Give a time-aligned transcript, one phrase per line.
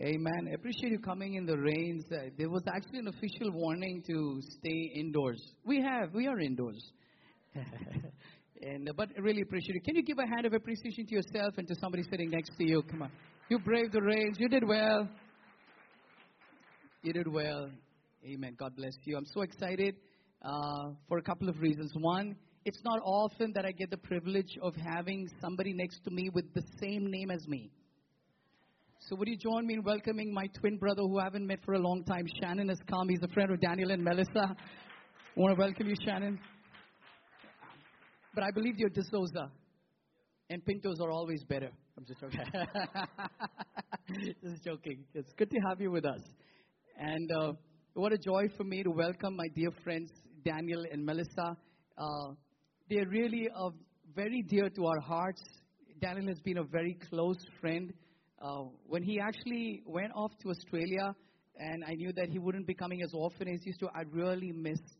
[0.00, 0.48] Amen.
[0.54, 2.04] Appreciate you coming in the rains.
[2.10, 5.40] Uh, there was actually an official warning to stay indoors.
[5.66, 6.82] We have, we are indoors.
[8.62, 9.84] and but really appreciate it.
[9.84, 12.66] Can you give a hand of appreciation to yourself and to somebody sitting next to
[12.66, 12.82] you?
[12.82, 13.10] Come on.
[13.50, 14.38] You braved the rains.
[14.40, 15.06] You did well.
[17.02, 17.68] You did well.
[18.24, 18.56] Amen.
[18.58, 19.18] God bless you.
[19.18, 19.96] I'm so excited
[20.40, 21.92] uh, for a couple of reasons.
[21.96, 22.34] One,
[22.64, 26.46] it's not often that I get the privilege of having somebody next to me with
[26.54, 27.70] the same name as me.
[29.08, 31.74] So would you join me in welcoming my twin brother who I haven't met for
[31.74, 32.24] a long time?
[32.40, 33.08] Shannon has come.
[33.08, 34.30] He's a friend of Daniel and Melissa.
[34.36, 34.54] I
[35.34, 36.38] want to welcome you, Shannon.
[38.32, 39.50] But I believe you're D'Souza.
[40.50, 41.70] And Pintos are always better.
[41.98, 42.44] I'm just joking.
[44.44, 45.04] just joking.
[45.14, 46.20] It's good to have you with us.
[46.96, 47.52] And uh,
[47.94, 50.12] what a joy for me to welcome my dear friends,
[50.44, 51.56] Daniel and Melissa.
[51.98, 52.34] Uh,
[52.88, 53.70] they're really uh,
[54.14, 55.42] very dear to our hearts.
[56.00, 57.92] Daniel has been a very close friend.
[58.42, 61.14] Uh, when he actually went off to Australia,
[61.58, 64.02] and I knew that he wouldn't be coming as often as he used to, I
[64.10, 64.96] really missed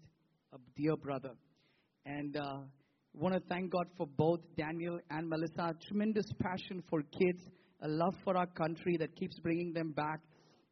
[0.52, 1.32] a dear brother.
[2.06, 2.58] And uh,
[3.14, 5.74] want to thank God for both Daniel and Melissa.
[5.88, 7.42] Tremendous passion for kids,
[7.82, 10.20] a love for our country that keeps bringing them back.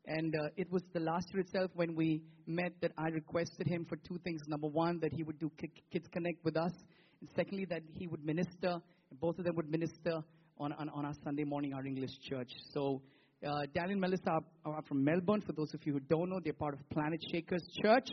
[0.07, 3.85] And uh, it was the last year itself when we met that I requested him
[3.89, 4.43] for two things.
[4.47, 5.51] Number one, that he would do
[5.93, 6.73] Kids Connect with us.
[7.21, 8.81] And secondly, that he would minister.
[9.11, 10.23] And Both of them would minister
[10.61, 12.51] on, on, on our Sunday morning, our English church.
[12.75, 13.01] So,
[13.45, 15.41] uh, Daniel and Melissa are, are, from Melbourne.
[15.47, 18.07] For those of you who don't know, they're part of Planet Shakers Church.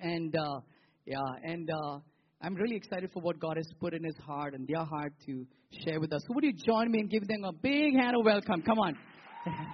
[0.00, 0.60] And, uh,
[1.04, 1.98] yeah, and uh,
[2.40, 5.44] I'm really excited for what God has put in his heart and their heart to
[5.84, 6.22] share with us.
[6.28, 8.62] So, would you join me and give them a big hand of welcome?
[8.62, 8.96] Come on.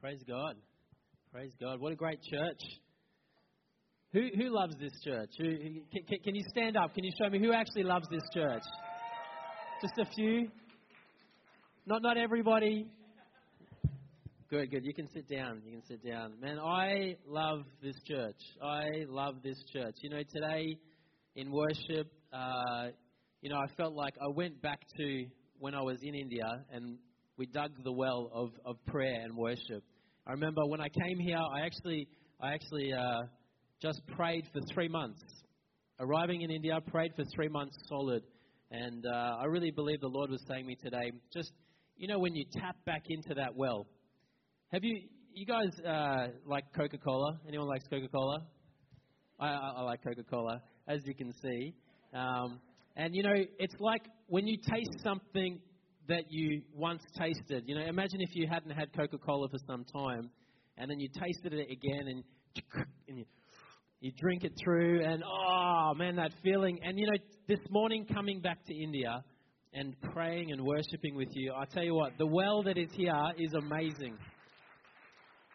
[0.00, 0.54] Praise God.
[1.32, 1.80] Praise God.
[1.80, 2.62] What a great church.
[4.12, 5.30] Who, who loves this church?
[5.38, 5.56] Who,
[5.92, 6.94] can, can you stand up?
[6.94, 8.62] Can you show me who actually loves this church?
[9.80, 10.48] Just a few?
[11.86, 12.88] Not, not everybody?
[14.50, 14.84] Good, good.
[14.84, 15.62] You can sit down.
[15.64, 16.32] You can sit down.
[16.40, 18.34] Man, I love this church.
[18.60, 19.94] I love this church.
[20.02, 20.76] You know, today
[21.36, 22.88] in worship, uh,
[23.42, 25.26] you know, I felt like I went back to
[25.60, 26.98] when I was in India and
[27.36, 29.84] we dug the well of, of prayer and worship.
[30.26, 32.08] I remember when I came here, I actually,
[32.40, 33.22] I actually uh,
[33.80, 35.22] just prayed for three months.
[35.98, 38.22] Arriving in India, prayed for three months solid.
[38.70, 41.52] And uh, I really believe the Lord was saying to me today, just,
[41.96, 43.86] you know, when you tap back into that well.
[44.72, 45.02] Have you,
[45.34, 47.40] you guys uh, like Coca Cola?
[47.48, 48.44] Anyone likes Coca Cola?
[49.38, 51.74] I, I, I, like Coca Cola, as you can see.
[52.14, 52.60] Um,
[52.96, 55.58] and, you know, it's like when you taste something
[56.08, 57.64] that you once tasted.
[57.66, 60.30] You know, imagine if you hadn't had Coca Cola for some time
[60.76, 62.24] and then you tasted it again and,
[63.08, 63.24] and you
[64.00, 66.78] you drink it through, and oh man, that feeling.
[66.82, 67.18] And you know,
[67.48, 69.22] this morning coming back to India
[69.74, 73.14] and praying and worshiping with you, I tell you what, the well that is here
[73.36, 74.16] is amazing.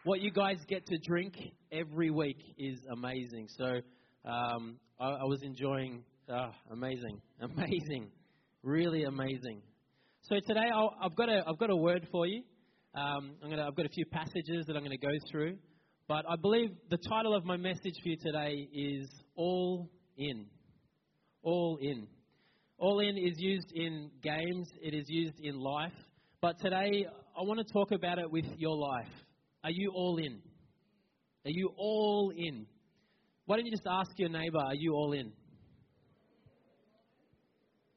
[0.04, 1.34] What you guys get to drink
[1.72, 3.48] every week is amazing.
[3.58, 3.80] So
[4.24, 8.12] um, I, I, was enjoying, oh, amazing, amazing,
[8.62, 9.60] really amazing.
[10.22, 12.42] So today i have got a I've got a word for you.
[12.94, 15.56] Um, I'm gonna, I've got a few passages that I'm going to go through.
[16.08, 20.46] But I believe the title of my message for you today is All In.
[21.42, 22.06] All In.
[22.78, 25.92] All In is used in games, it is used in life.
[26.40, 27.06] But today,
[27.36, 29.10] I want to talk about it with your life.
[29.64, 30.38] Are you all in?
[31.44, 32.66] Are you all in?
[33.46, 35.32] Why don't you just ask your neighbor, Are you all in?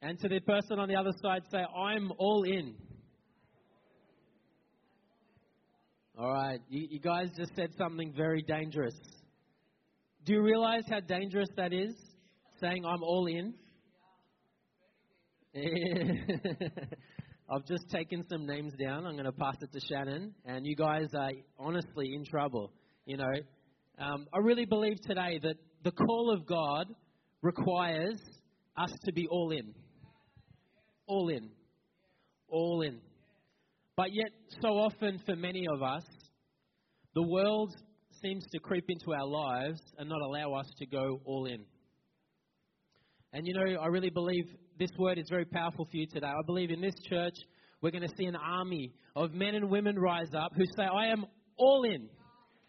[0.01, 2.73] And to the person on the other side, say, I'm all in.
[6.19, 8.93] All right, you, you guys just said something very dangerous.
[10.25, 11.93] Do you realize how dangerous that is?
[12.59, 13.53] Saying I'm all in?
[17.49, 19.05] I've just taken some names down.
[19.05, 20.35] I'm going to pass it to Shannon.
[20.43, 22.73] And you guys are honestly in trouble.
[23.05, 23.31] You know,
[23.97, 26.87] um, I really believe today that the call of God
[27.41, 28.19] requires
[28.75, 29.73] us to be all in.
[31.07, 31.49] All in.
[32.49, 32.99] All in.
[33.99, 34.29] But yet,
[34.61, 36.03] so often for many of us,
[37.19, 37.75] the world
[38.21, 41.65] seems to creep into our lives and not allow us to go all in.
[43.33, 44.45] And you know, I really believe
[44.79, 46.27] this word is very powerful for you today.
[46.27, 47.33] I believe in this church,
[47.81, 51.07] we're going to see an army of men and women rise up who say, I
[51.07, 51.25] am
[51.57, 52.07] all in.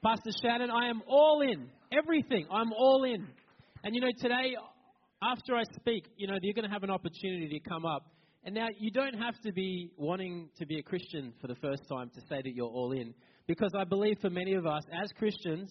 [0.03, 1.69] Pastor Shannon, I am all in.
[1.97, 3.29] Everything, I'm all in.
[3.85, 4.57] And you know, today,
[5.23, 8.03] after I speak, you know, you're going to have an opportunity to come up
[8.45, 11.83] and now you don't have to be wanting to be a Christian for the first
[11.89, 13.15] time to say that you're all in.
[13.47, 15.71] Because I believe for many of us, as Christians,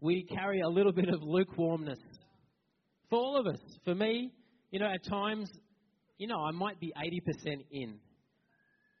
[0.00, 1.98] we carry a little bit of lukewarmness
[3.10, 3.60] For all of us.
[3.84, 4.32] For me,
[4.70, 5.50] you know, at times,
[6.18, 7.98] you know, I might be 80% in,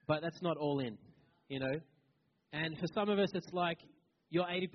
[0.06, 0.98] but that's not all in,
[1.48, 1.80] you know.
[2.52, 3.78] And for some of us, it's like
[4.30, 4.68] you're 80%.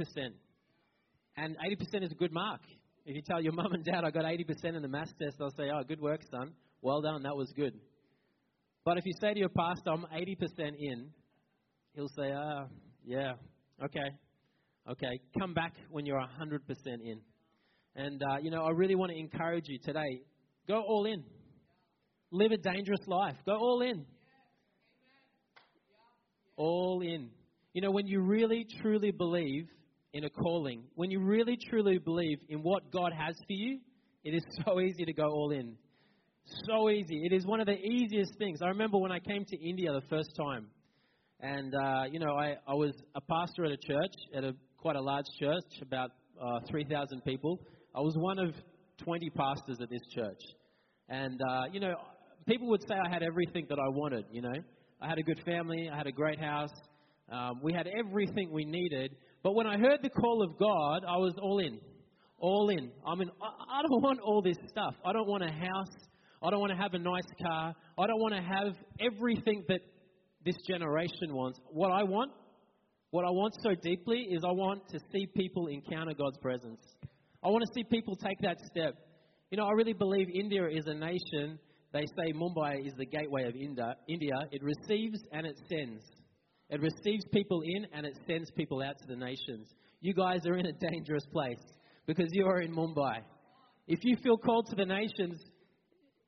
[1.37, 2.61] And 80% is a good mark.
[3.05, 5.49] If you tell your mum and dad, I got 80% in the maths test, they'll
[5.57, 6.53] say, oh, good work, son.
[6.85, 7.73] Well done, that was good.
[8.85, 10.37] But if you say to your pastor, I'm 80%
[10.77, 11.09] in,
[11.95, 12.67] he'll say, ah,
[13.03, 13.33] yeah,
[13.83, 14.11] okay,
[14.91, 15.19] okay.
[15.39, 17.21] Come back when you're 100% in.
[17.95, 20.21] And, uh, you know, I really want to encourage you today
[20.67, 21.23] go all in.
[22.29, 23.35] Live a dangerous life.
[23.47, 24.05] Go all in.
[26.55, 27.31] All in.
[27.73, 29.65] You know, when you really, truly believe
[30.13, 33.79] in a calling, when you really, truly believe in what God has for you,
[34.23, 35.77] it is so easy to go all in.
[36.45, 37.23] So easy.
[37.25, 38.61] It is one of the easiest things.
[38.61, 40.67] I remember when I came to India the first time,
[41.39, 44.95] and, uh, you know, I, I was a pastor at a church, at a quite
[44.95, 47.59] a large church, about uh, 3,000 people.
[47.95, 48.53] I was one of
[49.03, 50.39] 20 pastors at this church.
[51.09, 51.95] And, uh, you know,
[52.47, 54.53] people would say I had everything that I wanted, you know.
[55.01, 56.73] I had a good family, I had a great house,
[57.31, 59.15] um, we had everything we needed.
[59.43, 61.79] But when I heard the call of God, I was all in.
[62.37, 62.91] All in.
[63.05, 64.93] I mean, I, I don't want all this stuff.
[65.03, 66.05] I don't want a house.
[66.45, 67.73] I don't want to have a nice car.
[67.97, 69.81] I don't want to have everything that
[70.45, 71.59] this generation wants.
[71.71, 72.31] What I want,
[73.09, 76.81] what I want so deeply is I want to see people encounter God's presence.
[77.43, 78.93] I want to see people take that step.
[79.49, 81.57] You know, I really believe India is a nation.
[81.93, 84.35] They say Mumbai is the gateway of India.
[84.51, 86.03] It receives and it sends.
[86.69, 89.73] It receives people in and it sends people out to the nations.
[90.01, 91.63] You guys are in a dangerous place
[92.05, 93.21] because you are in Mumbai.
[93.87, 95.41] If you feel called to the nations,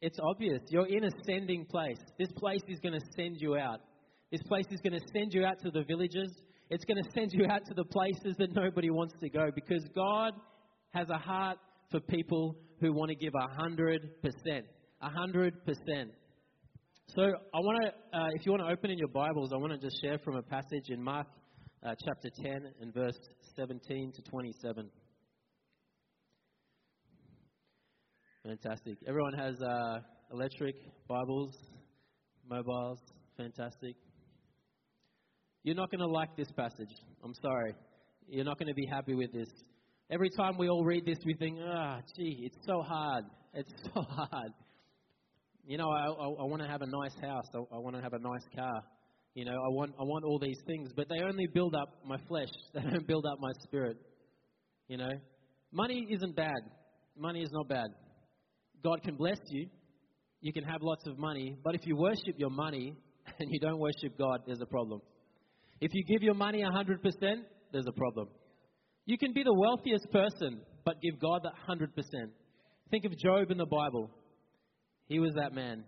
[0.01, 0.61] it's obvious.
[0.69, 1.97] You're in a sending place.
[2.19, 3.79] This place is going to send you out.
[4.31, 6.31] This place is going to send you out to the villages.
[6.69, 9.83] It's going to send you out to the places that nobody wants to go because
[9.95, 10.33] God
[10.91, 11.57] has a heart
[11.91, 14.65] for people who want to give a hundred percent.
[15.01, 16.11] A hundred percent.
[17.15, 19.71] So I want to, uh, if you want to open in your Bibles, I want
[19.71, 21.27] to just share from a passage in Mark
[21.85, 23.17] uh, chapter 10 and verse
[23.55, 24.89] 17 to 27.
[28.47, 28.97] Fantastic.
[29.05, 29.99] Everyone has uh,
[30.31, 31.53] electric Bibles,
[32.49, 32.97] mobiles.
[33.35, 33.93] Fantastic.
[35.63, 36.95] You're not going to like this passage.
[37.25, 37.73] I'm sorry.
[38.29, 39.49] You're not going to be happy with this.
[40.09, 43.25] Every time we all read this, we think, ah, gee, it's so hard.
[43.53, 44.53] It's so hard.
[45.65, 47.47] You know, I, I, I want to have a nice house.
[47.53, 48.81] I, I want to have a nice car.
[49.33, 52.17] You know, I want, I want all these things, but they only build up my
[52.29, 52.47] flesh.
[52.73, 53.97] They don't build up my spirit.
[54.87, 55.11] You know,
[55.73, 56.61] money isn't bad.
[57.17, 57.87] Money is not bad.
[58.83, 59.67] God can bless you.
[60.41, 62.95] You can have lots of money, but if you worship your money
[63.39, 65.01] and you don't worship God, there's a problem.
[65.81, 66.97] If you give your money 100%,
[67.71, 68.29] there's a problem.
[69.05, 71.87] You can be the wealthiest person, but give God that 100%.
[72.91, 74.09] Think of Job in the Bible.
[75.07, 75.83] He was that man.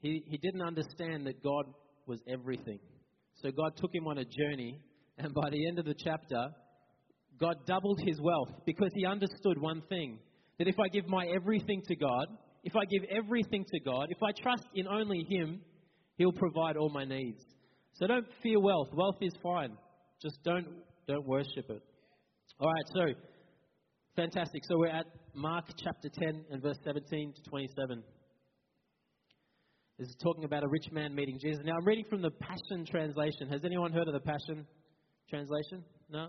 [0.00, 1.66] He, he didn't understand that God
[2.06, 2.78] was everything.
[3.42, 4.80] So God took him on a journey,
[5.18, 6.48] and by the end of the chapter,
[7.38, 10.18] God doubled his wealth because he understood one thing
[10.60, 12.26] that if I give my everything to God,
[12.64, 15.62] if I give everything to God, if I trust in only Him,
[16.16, 17.42] He'll provide all my needs.
[17.94, 18.88] So don't fear wealth.
[18.92, 19.72] Wealth is fine.
[20.22, 20.66] Just don't
[21.08, 21.82] don't worship it.
[22.60, 23.06] All right, so
[24.16, 24.62] fantastic.
[24.68, 28.02] So we're at Mark chapter 10 and verse 17 to 27.
[29.98, 31.62] This is talking about a rich man meeting Jesus.
[31.64, 33.48] Now I'm reading from the Passion Translation.
[33.50, 34.66] Has anyone heard of the Passion
[35.30, 35.82] Translation?
[36.10, 36.28] No?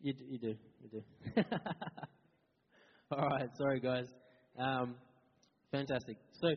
[0.00, 0.54] You, you do.
[0.80, 1.02] You
[1.34, 1.42] do.
[3.18, 4.06] All right, sorry guys.
[4.58, 4.96] Um,
[5.70, 6.16] fantastic.
[6.40, 6.48] So,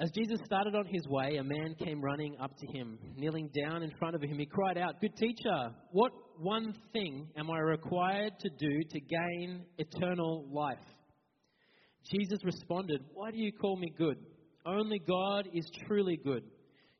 [0.00, 2.98] as Jesus started on his way, a man came running up to him.
[3.16, 7.50] Kneeling down in front of him, he cried out, Good teacher, what one thing am
[7.50, 10.78] I required to do to gain eternal life?
[12.10, 14.16] Jesus responded, Why do you call me good?
[14.66, 16.42] Only God is truly good.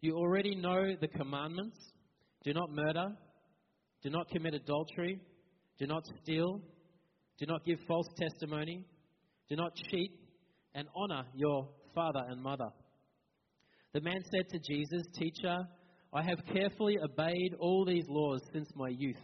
[0.00, 1.78] You already know the commandments
[2.44, 3.08] do not murder,
[4.04, 5.18] do not commit adultery,
[5.78, 6.60] do not steal,
[7.38, 8.84] do not give false testimony,
[9.48, 10.12] do not cheat,
[10.74, 12.68] and honor your father and mother.
[13.92, 15.68] The man said to Jesus, Teacher,
[16.12, 19.16] I have carefully obeyed all these laws since my youth.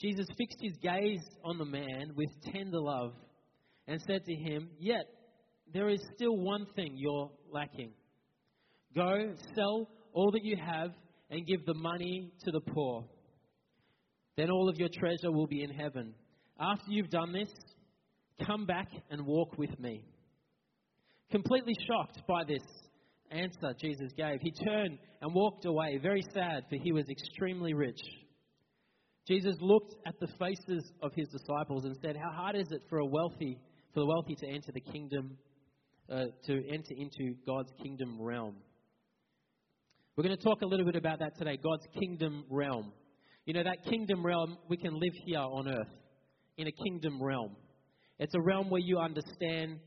[0.00, 3.12] Jesus fixed his gaze on the man with tender love
[3.86, 5.04] and said to him, Yet
[5.72, 7.92] there is still one thing you're lacking.
[8.94, 10.90] Go, sell all that you have,
[11.30, 13.04] and give the money to the poor.
[14.36, 16.14] Then all of your treasure will be in heaven.
[16.60, 17.48] After you've done this,
[18.46, 20.04] come back and walk with me.
[21.30, 22.62] Completely shocked by this
[23.30, 28.00] answer Jesus gave, he turned and walked away, very sad, for he was extremely rich.
[29.26, 32.98] Jesus looked at the faces of his disciples and said, How hard is it for
[32.98, 33.58] a wealthy
[33.92, 35.36] for the wealthy to enter the kingdom,
[36.10, 38.56] uh, to enter into God's kingdom realm.
[40.16, 42.92] We're going to talk a little bit about that today God's kingdom realm.
[43.46, 45.88] You know, that kingdom realm, we can live here on earth
[46.56, 47.56] in a kingdom realm.
[48.18, 49.78] It's a realm where you understand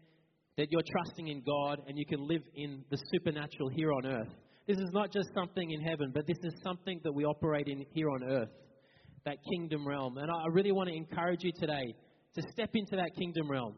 [0.58, 4.30] that you're trusting in God and you can live in the supernatural here on earth.
[4.68, 7.86] This is not just something in heaven, but this is something that we operate in
[7.94, 8.50] here on earth,
[9.26, 10.18] that kingdom realm.
[10.18, 11.96] And I really want to encourage you today
[12.36, 13.76] to step into that kingdom realm.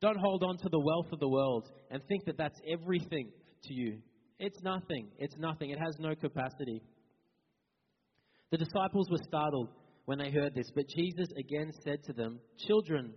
[0.00, 3.30] Don't hold on to the wealth of the world and think that that's everything
[3.64, 3.98] to you.
[4.38, 5.08] It's nothing.
[5.18, 5.70] It's nothing.
[5.70, 6.82] It has no capacity.
[8.50, 9.68] The disciples were startled
[10.04, 13.14] when they heard this, but Jesus again said to them, Children,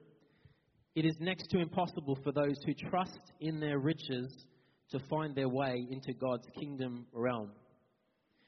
[0.96, 4.34] it is next to impossible for those who trust in their riches
[4.91, 7.51] to find their way into God's kingdom realm.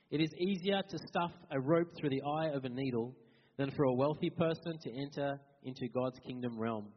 [0.10, 3.16] It is easier to stuff a rope through the eye of a needle
[3.58, 6.88] than for a wealthy person to enter into God's kingdom realm.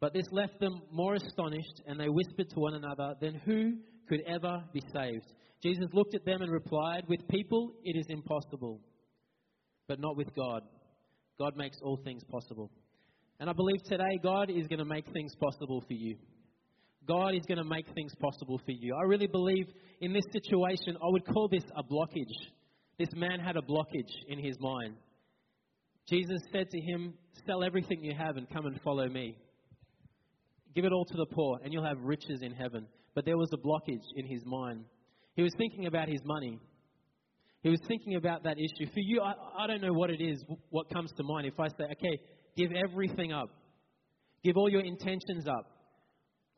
[0.00, 3.74] But this left them more astonished, and they whispered to one another, Then who
[4.08, 5.32] could ever be saved?
[5.62, 8.80] Jesus looked at them and replied, With people it is impossible,
[9.88, 10.62] but not with God.
[11.38, 12.70] God makes all things possible.
[13.40, 16.16] And I believe today God is going to make things possible for you.
[17.06, 18.94] God is going to make things possible for you.
[18.94, 19.66] I really believe
[20.00, 22.32] in this situation, I would call this a blockage.
[22.98, 24.94] This man had a blockage in his mind.
[26.08, 27.14] Jesus said to him,
[27.46, 29.36] Sell everything you have and come and follow me.
[30.74, 32.86] Give it all to the poor, and you'll have riches in heaven.
[33.14, 34.84] But there was a blockage in his mind.
[35.36, 36.58] He was thinking about his money.
[37.64, 38.88] He was thinking about that issue.
[38.92, 40.40] For you, I, I don't know what it is,
[40.70, 41.48] what comes to mind.
[41.48, 42.20] If I say, okay,
[42.56, 43.48] give everything up,
[44.44, 45.66] give all your intentions up,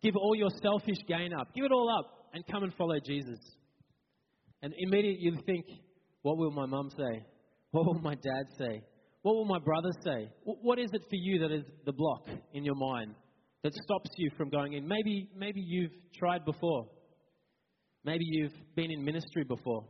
[0.02, 3.38] give all your selfish gain up, give it all up, and come and follow Jesus.
[4.60, 5.64] And immediately you think,
[6.20, 7.24] what will my mum say?
[7.70, 8.82] What will my dad say?
[9.22, 10.28] What will my brother say?
[10.44, 13.14] What is it for you that is the block in your mind?
[13.66, 14.86] that stops you from going in.
[14.86, 16.86] Maybe, maybe you've tried before.
[18.04, 19.84] Maybe you've been in ministry before.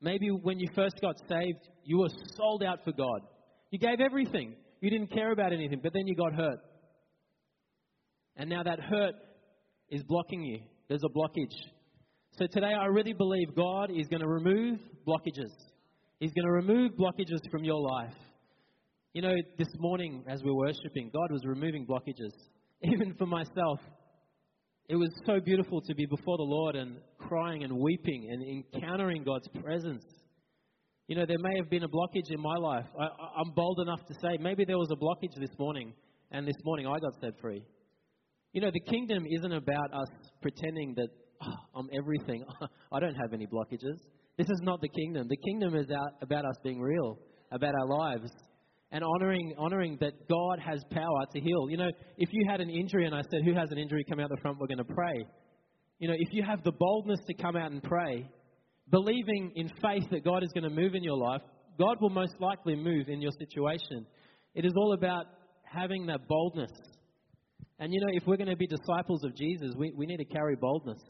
[0.00, 3.20] Maybe when you first got saved, you were sold out for God.
[3.70, 4.54] You gave everything.
[4.80, 6.58] You didn't care about anything, but then you got hurt.
[8.36, 9.14] And now that hurt
[9.88, 10.60] is blocking you.
[10.88, 11.54] There's a blockage.
[12.38, 15.52] So today I really believe God is going to remove blockages.
[16.18, 18.14] He's going to remove blockages from your life.
[19.12, 22.32] You know, this morning as we we're worshiping, God was removing blockages
[22.82, 23.78] even for myself,
[24.88, 29.24] it was so beautiful to be before the Lord and crying and weeping and encountering
[29.24, 30.04] God's presence.
[31.08, 32.84] You know, there may have been a blockage in my life.
[32.98, 33.04] I,
[33.40, 35.94] am bold enough to say maybe there was a blockage this morning,
[36.30, 37.62] and this morning I got set free.
[38.52, 40.08] You know, the kingdom isn't about us
[40.42, 41.08] pretending that
[41.42, 42.44] oh, I'm everything.
[42.92, 43.98] I don't have any blockages.
[44.36, 45.28] This is not the kingdom.
[45.28, 45.86] The kingdom is
[46.20, 47.18] about us being real,
[47.52, 48.30] about our lives,
[48.94, 51.68] and honoring, honoring that God has power to heal.
[51.68, 54.04] You know, if you had an injury and I said, Who has an injury?
[54.08, 55.26] Come out the front, we're going to pray.
[55.98, 58.30] You know, if you have the boldness to come out and pray,
[58.90, 61.40] believing in faith that God is going to move in your life,
[61.76, 64.06] God will most likely move in your situation.
[64.54, 65.26] It is all about
[65.64, 66.70] having that boldness.
[67.80, 70.24] And you know, if we're going to be disciples of Jesus, we, we need to
[70.24, 71.02] carry boldness.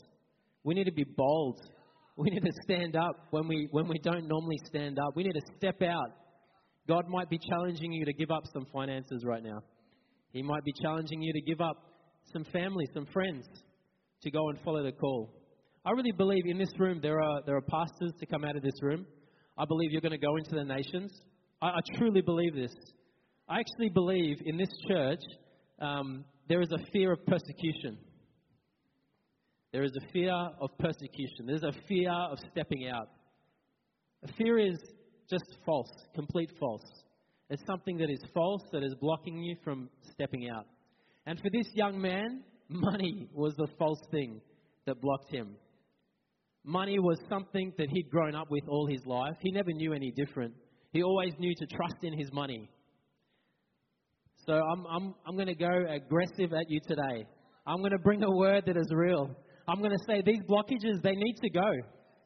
[0.63, 1.61] We need to be bold.
[2.17, 5.15] We need to stand up when we, when we don't normally stand up.
[5.15, 6.24] We need to step out
[6.87, 9.63] God might be challenging you to give up some finances right now.
[10.33, 11.77] He might be challenging you to give up
[12.33, 13.47] some family, some friends,
[14.23, 15.33] to go and follow the call.
[15.85, 18.63] I really believe in this room there are, there are pastors to come out of
[18.63, 19.07] this room.
[19.57, 21.13] I believe you're going to go into the nations.
[21.63, 22.75] I, I truly believe this.
[23.49, 25.21] I actually believe in this church
[25.81, 27.99] um, there is a fear of persecution.
[29.73, 31.47] There is a fear of persecution.
[31.47, 33.09] There's a fear of stepping out.
[34.23, 34.79] A fear is
[35.31, 36.85] just false, complete false.
[37.51, 40.67] It's something that is false that is blocking you from stepping out.
[41.27, 44.41] And for this young man, money was the false thing
[44.87, 45.57] that blocked him.
[46.65, 49.35] Money was something that he'd grown up with all his life.
[49.41, 50.55] He never knew any different.
[50.93, 52.71] He always knew to trust in his money.
[54.47, 57.27] So I'm, I'm, I'm going to go aggressive at you today.
[57.67, 59.31] I'm going to bring a word that is real.
[59.67, 61.71] I'm going to say these blockages, they need to go.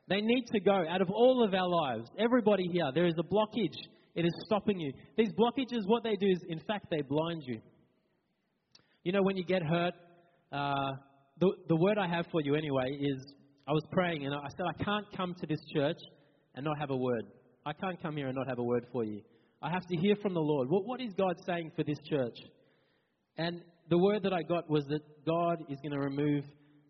[0.08, 2.08] They need to go out of all of our lives.
[2.18, 3.76] Everybody here, there is a blockage.
[4.14, 4.92] It is stopping you.
[5.16, 7.60] These blockages, what they do is, in fact, they blind you.
[9.04, 9.94] You know, when you get hurt,
[10.50, 10.92] uh,
[11.38, 13.34] the, the word I have for you anyway is
[13.66, 15.98] I was praying and I said, I can't come to this church
[16.54, 17.24] and not have a word.
[17.66, 19.20] I can't come here and not have a word for you.
[19.60, 20.70] I have to hear from the Lord.
[20.70, 22.36] What, what is God saying for this church?
[23.36, 26.44] And the word that I got was that God is going to remove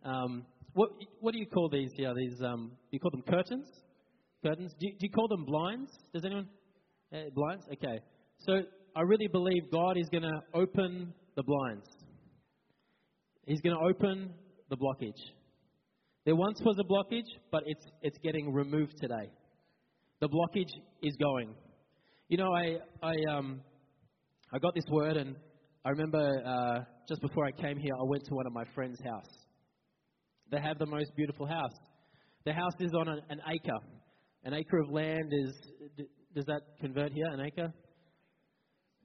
[0.04, 2.12] um, what, what do you call these here?
[2.14, 3.66] These, um, you call them curtains?
[4.44, 4.72] Curtains?
[4.78, 5.90] Do you, do you call them blinds?
[6.12, 6.48] Does anyone?
[7.12, 7.64] Uh, blinds?
[7.72, 8.00] Okay.
[8.46, 8.62] So
[8.94, 11.86] I really believe God is going to open the blinds.
[13.46, 14.30] He's going to open
[14.70, 15.20] the blockage.
[16.24, 19.30] There once was a blockage, but it's, it's getting removed today.
[20.20, 20.70] The blockage
[21.02, 21.54] is going.
[22.28, 23.62] You know, I, I, um,
[24.52, 25.36] I got this word, and
[25.84, 29.00] I remember uh, just before I came here, I went to one of my friend's
[29.02, 29.37] house.
[30.50, 31.76] They have the most beautiful house.
[32.44, 33.78] The house is on an, an acre.
[34.44, 35.54] An acre of land is,
[36.34, 37.72] does that convert here, an acre?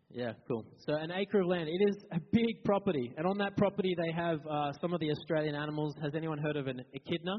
[0.09, 0.63] Yeah, cool.
[0.88, 1.67] So an acre of land.
[1.67, 5.09] It is a big property, and on that property they have uh, some of the
[5.09, 5.95] Australian animals.
[6.03, 7.38] Has anyone heard of an echidna?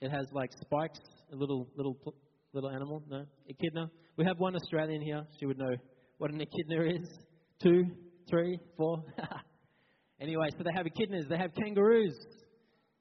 [0.00, 0.98] It has like spikes,
[1.30, 1.98] a little little
[2.54, 3.02] little animal.
[3.06, 3.90] No, echidna.
[4.16, 5.22] We have one Australian here.
[5.38, 5.76] She would know
[6.16, 7.06] what an echidna is.
[7.62, 7.84] Two,
[8.30, 9.04] three, four.
[10.20, 11.28] anyway, so they have echidnas.
[11.28, 12.14] They have kangaroos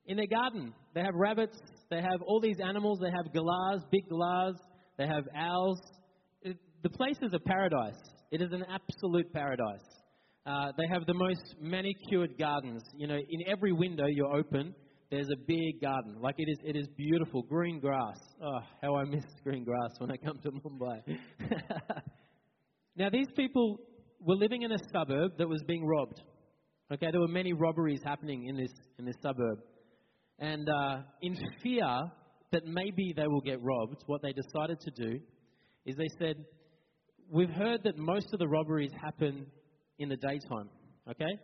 [0.09, 0.73] in their garden.
[0.93, 1.57] They have rabbits.
[1.89, 2.99] They have all these animals.
[3.01, 4.55] They have galahs, big galahs.
[4.97, 5.79] They have owls.
[6.41, 8.01] It, the place is a paradise.
[8.31, 9.85] It is an absolute paradise.
[10.45, 12.81] Uh, they have the most manicured gardens.
[12.97, 14.73] You know, in every window you open,
[15.11, 16.15] there's a big garden.
[16.19, 18.17] Like it is, it is beautiful, green grass.
[18.43, 21.17] Oh, how I miss green grass when I come to Mumbai.
[22.95, 23.77] now, these people
[24.19, 26.19] were living in a suburb that was being robbed.
[26.91, 29.59] Okay, there were many robberies happening in this in this suburb,
[30.39, 32.12] and uh, in fear
[32.51, 35.19] that maybe they will get robbed, what they decided to do
[35.86, 36.36] is they said,
[37.29, 39.46] we've heard that most of the robberies happen
[40.00, 40.69] in the daytime,
[41.10, 41.38] okay?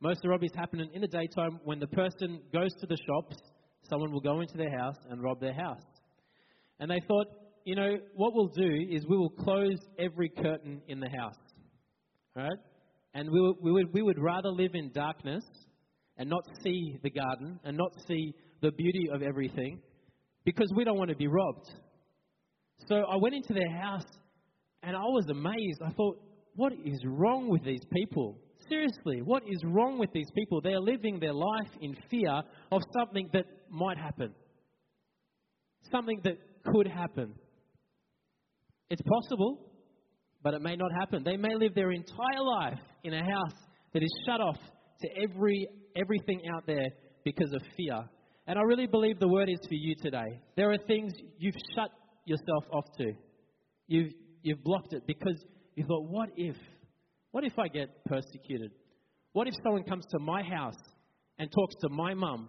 [0.00, 3.36] Most of the robberies happen in the daytime when the person goes to the shops,
[3.88, 5.82] someone will go into their house and rob their house.
[6.78, 7.26] And they thought,
[7.64, 11.38] you know, what we'll do is we will close every curtain in the house,
[12.36, 12.58] right?
[13.14, 15.44] And we, we, would, we would rather live in darkness
[16.16, 19.80] and not see the garden and not see the beauty of everything
[20.44, 21.70] because we don't want to be robbed.
[22.88, 24.06] So I went into their house
[24.82, 25.80] and I was amazed.
[25.84, 26.20] I thought,
[26.54, 28.38] what is wrong with these people?
[28.68, 30.60] Seriously, what is wrong with these people?
[30.60, 34.32] They are living their life in fear of something that might happen,
[35.90, 36.38] something that
[36.72, 37.34] could happen.
[38.90, 39.58] It's possible,
[40.42, 41.22] but it may not happen.
[41.24, 43.54] They may live their entire life in a house
[43.94, 44.58] that is shut off
[45.00, 46.88] to every everything out there
[47.24, 48.04] because of fear.
[48.46, 50.40] And I really believe the word is for you today.
[50.56, 51.90] There are things you've shut
[52.24, 53.12] yourself off to.
[53.86, 56.56] You've you've blocked it because you thought, what if?
[57.30, 58.72] What if I get persecuted?
[59.32, 60.78] What if someone comes to my house
[61.38, 62.48] and talks to my mum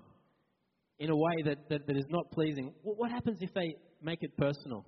[0.99, 2.73] in a way that, that, that is not pleasing?
[2.83, 4.85] What happens if they make it personal?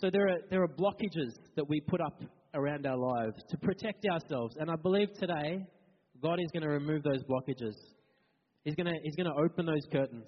[0.00, 2.22] So there are, there are blockages that we put up
[2.54, 4.54] around our lives to protect ourselves.
[4.58, 5.66] And I believe today
[6.22, 7.74] God is going to remove those blockages.
[8.64, 10.26] He's going to, he's going to open those curtains.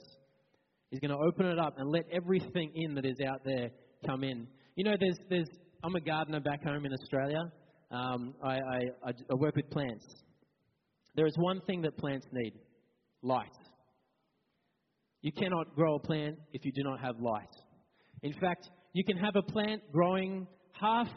[0.90, 3.70] He's going to open it up and let everything in that is out there
[4.06, 4.46] come in.
[4.76, 5.48] You know, there's, there's,
[5.82, 7.40] I'm a gardener back home in Australia.
[7.90, 10.04] Um, I, I, I work with plants.
[11.14, 12.52] There is one thing that plants need
[13.22, 13.46] light.
[15.22, 17.48] You cannot grow a plant if you do not have light.
[18.22, 21.08] In fact, you can have a plant growing half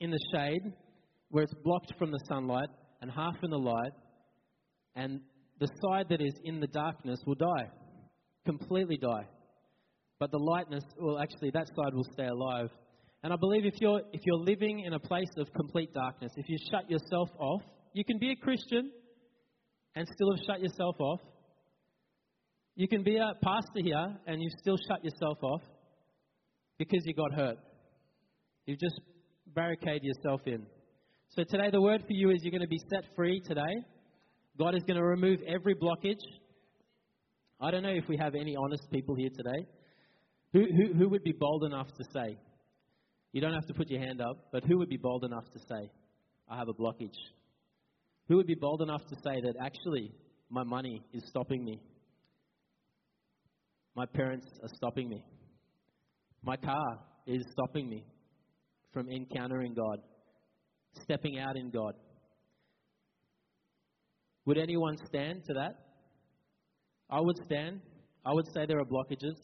[0.00, 0.72] in the shade,
[1.30, 2.68] where it's blocked from the sunlight,
[3.02, 3.92] and half in the light,
[4.94, 5.20] and
[5.60, 7.70] the side that is in the darkness will die,
[8.44, 9.26] completely die.
[10.18, 12.70] But the lightness, well, actually, that side will stay alive.
[13.22, 16.48] And I believe if you're, if you're living in a place of complete darkness, if
[16.48, 18.90] you shut yourself off, you can be a Christian
[19.94, 21.20] and still have shut yourself off.
[22.76, 25.62] You can be a pastor here and you still shut yourself off
[26.78, 27.56] because you got hurt.
[28.66, 29.00] You've just
[29.54, 30.66] barricaded yourself in.
[31.30, 33.82] So today, the word for you is you're going to be set free today.
[34.58, 36.20] God is going to remove every blockage.
[37.60, 39.66] I don't know if we have any honest people here today.
[40.52, 42.38] Who, who, who would be bold enough to say,
[43.32, 45.58] you don't have to put your hand up, but who would be bold enough to
[45.60, 45.90] say,
[46.48, 47.16] I have a blockage?
[48.28, 50.12] Who would be bold enough to say that actually
[50.50, 51.80] my money is stopping me?
[53.94, 55.24] My parents are stopping me.
[56.42, 58.04] My car is stopping me
[58.92, 59.98] from encountering God,
[61.02, 61.94] stepping out in God.
[64.48, 65.74] Would anyone stand to that?
[67.10, 67.82] I would stand.
[68.24, 69.36] I would say there are blockages.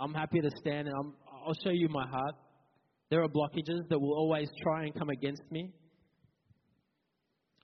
[0.00, 1.14] I'm happy to stand and I'm,
[1.46, 2.34] I'll show you my heart.
[3.10, 5.72] There are blockages that will always try and come against me.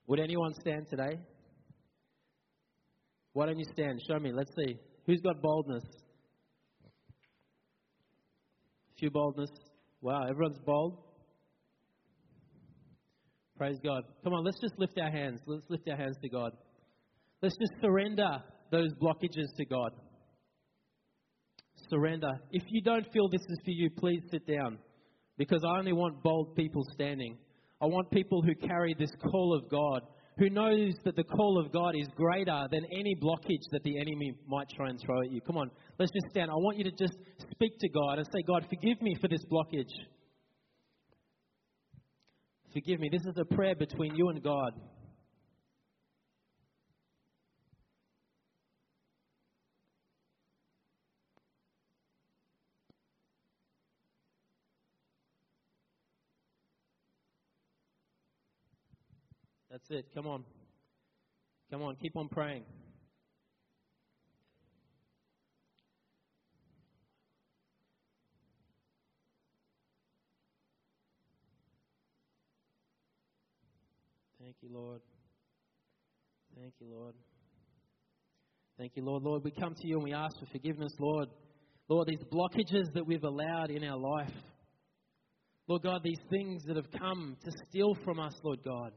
[0.07, 1.19] Would anyone stand today?
[3.33, 3.99] Why don't you stand?
[4.07, 4.31] Show me.
[4.31, 4.77] Let's see.
[5.07, 5.83] Who's got boldness?
[8.91, 9.49] A few boldness.
[9.99, 10.97] Wow, everyone's bold.
[13.61, 14.01] Praise God.
[14.23, 15.39] Come on, let's just lift our hands.
[15.45, 16.51] Let's lift our hands to God.
[17.43, 19.91] Let's just surrender those blockages to God
[21.91, 22.31] surrender.
[22.51, 24.79] If you don't feel this is for you, please sit down
[25.37, 27.37] because I only want bold people standing.
[27.79, 30.01] I want people who carry this call of God,
[30.39, 34.33] who knows that the call of God is greater than any blockage that the enemy
[34.47, 35.39] might try and throw at you.
[35.41, 35.69] Come on,
[35.99, 36.49] let's just stand.
[36.49, 37.13] I want you to just
[37.51, 39.91] speak to God and say, God, forgive me for this blockage.
[42.73, 43.09] Forgive me.
[43.11, 44.71] This is a prayer between you and God.
[59.69, 60.05] That's it.
[60.13, 60.45] Come on.
[61.71, 61.95] Come on.
[61.97, 62.63] Keep on praying.
[74.51, 75.01] Thank you, Lord.
[76.59, 77.15] Thank you, Lord.
[78.77, 79.23] Thank you, Lord.
[79.23, 81.29] Lord, we come to you and we ask for forgiveness, Lord.
[81.87, 84.33] Lord, these blockages that we've allowed in our life.
[85.67, 88.91] Lord God, these things that have come to steal from us, Lord God.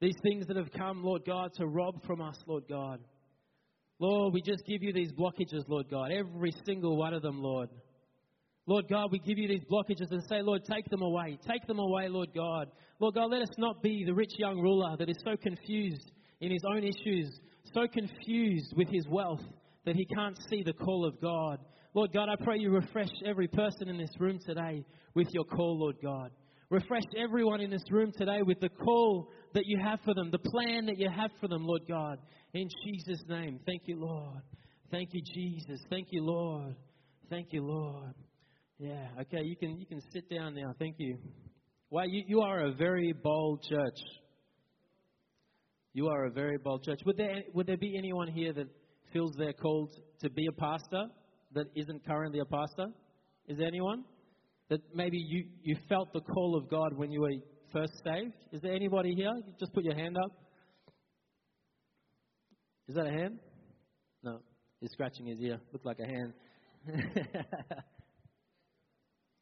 [0.00, 3.00] These things that have come, Lord God, to rob from us, Lord God.
[3.98, 7.70] Lord, we just give you these blockages, Lord God, every single one of them, Lord.
[8.68, 11.38] Lord God, we give you these blockages and say, Lord, take them away.
[11.48, 12.70] Take them away, Lord God.
[13.00, 16.52] Lord God, let us not be the rich young ruler that is so confused in
[16.52, 17.40] his own issues,
[17.72, 19.40] so confused with his wealth
[19.86, 21.60] that he can't see the call of God.
[21.94, 25.78] Lord God, I pray you refresh every person in this room today with your call,
[25.78, 26.30] Lord God.
[26.68, 30.50] Refresh everyone in this room today with the call that you have for them, the
[30.50, 32.18] plan that you have for them, Lord God.
[32.52, 33.60] In Jesus' name.
[33.64, 34.42] Thank you, Lord.
[34.90, 35.80] Thank you, Jesus.
[35.88, 36.76] Thank you, Lord.
[37.30, 38.14] Thank you, Lord.
[38.78, 40.72] Yeah, okay, you can you can sit down now.
[40.78, 41.18] Thank you.
[41.90, 43.98] Wow, you, you are a very bold church.
[45.94, 47.00] You are a very bold church.
[47.04, 48.68] Would there would there be anyone here that
[49.12, 51.06] feels they're called to be a pastor
[51.54, 52.86] that isn't currently a pastor?
[53.48, 54.04] Is there anyone?
[54.70, 57.32] That maybe you, you felt the call of God when you were
[57.72, 58.34] first saved?
[58.52, 59.32] Is there anybody here?
[59.58, 60.30] Just put your hand up.
[62.86, 63.38] Is that a hand?
[64.22, 64.40] No.
[64.80, 65.58] He's scratching his ear.
[65.72, 66.32] Looked like a hand.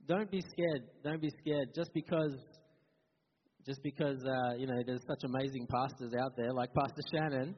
[0.09, 0.83] Don't be scared.
[1.03, 1.71] Don't be scared.
[1.75, 2.33] Just because,
[3.67, 7.57] just because uh, you know, there's such amazing pastors out there like Pastor Shannon.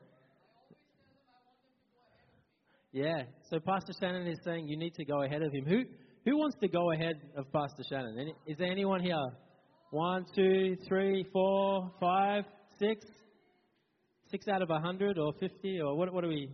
[2.92, 3.22] Yeah.
[3.50, 5.66] So Pastor Shannon is saying you need to go ahead of him.
[5.66, 5.84] Who
[6.24, 8.32] who wants to go ahead of Pastor Shannon?
[8.46, 9.16] Is there anyone here?
[9.90, 12.44] One, two, three, four, five,
[12.78, 13.04] six.
[14.30, 16.12] Six out of a hundred or fifty or what?
[16.12, 16.50] What are we?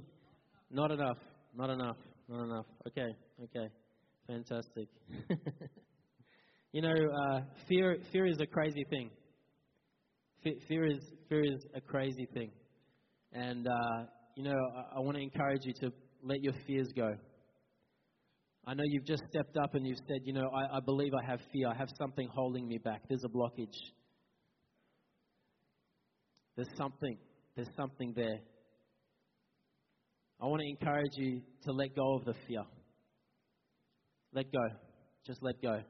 [0.70, 1.18] Not enough.
[1.56, 1.96] Not enough.
[2.28, 2.66] Not enough.
[2.88, 3.14] Okay.
[3.44, 3.68] Okay.
[4.26, 4.88] Fantastic.
[6.72, 9.10] you know, uh, fear fear is a crazy thing.
[10.42, 12.50] Fe- fear is fear is a crazy thing,
[13.32, 14.04] and uh,
[14.36, 17.14] you know, I, I want to encourage you to let your fears go.
[18.66, 21.24] I know you've just stepped up and you've said, you know, I, I believe I
[21.30, 21.68] have fear.
[21.68, 23.02] I have something holding me back.
[23.08, 23.76] There's a blockage.
[26.56, 27.18] There's something.
[27.56, 28.40] There's something there.
[30.40, 32.62] I want to encourage you to let go of the fear.
[34.34, 34.68] Let go.
[35.26, 35.80] Just let go.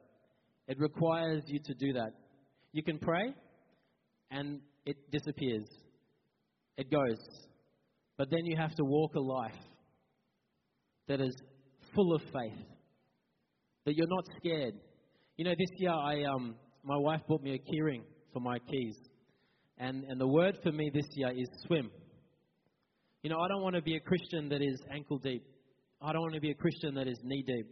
[0.68, 2.12] It requires you to do that.
[2.72, 3.34] You can pray
[4.30, 5.66] and it disappears,
[6.76, 7.18] it goes.
[8.16, 9.52] But then you have to walk a life
[11.08, 11.34] that is
[11.94, 12.66] full of faith,
[13.84, 14.74] that you're not scared.
[15.36, 16.54] You know, this year I, um,
[16.84, 18.02] my wife bought me a keyring
[18.32, 18.96] for my keys,
[19.78, 21.90] and, and the word for me this year is swim.
[23.22, 25.44] You know, I don't want to be a Christian that is ankle deep.
[26.00, 27.66] I don't want to be a Christian that is knee deep.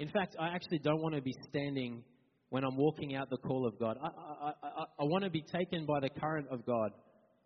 [0.00, 2.02] In fact, I actually don't want to be standing
[2.48, 3.98] when I'm walking out the call of God.
[4.02, 6.92] I, I, I, I want to be taken by the current of God.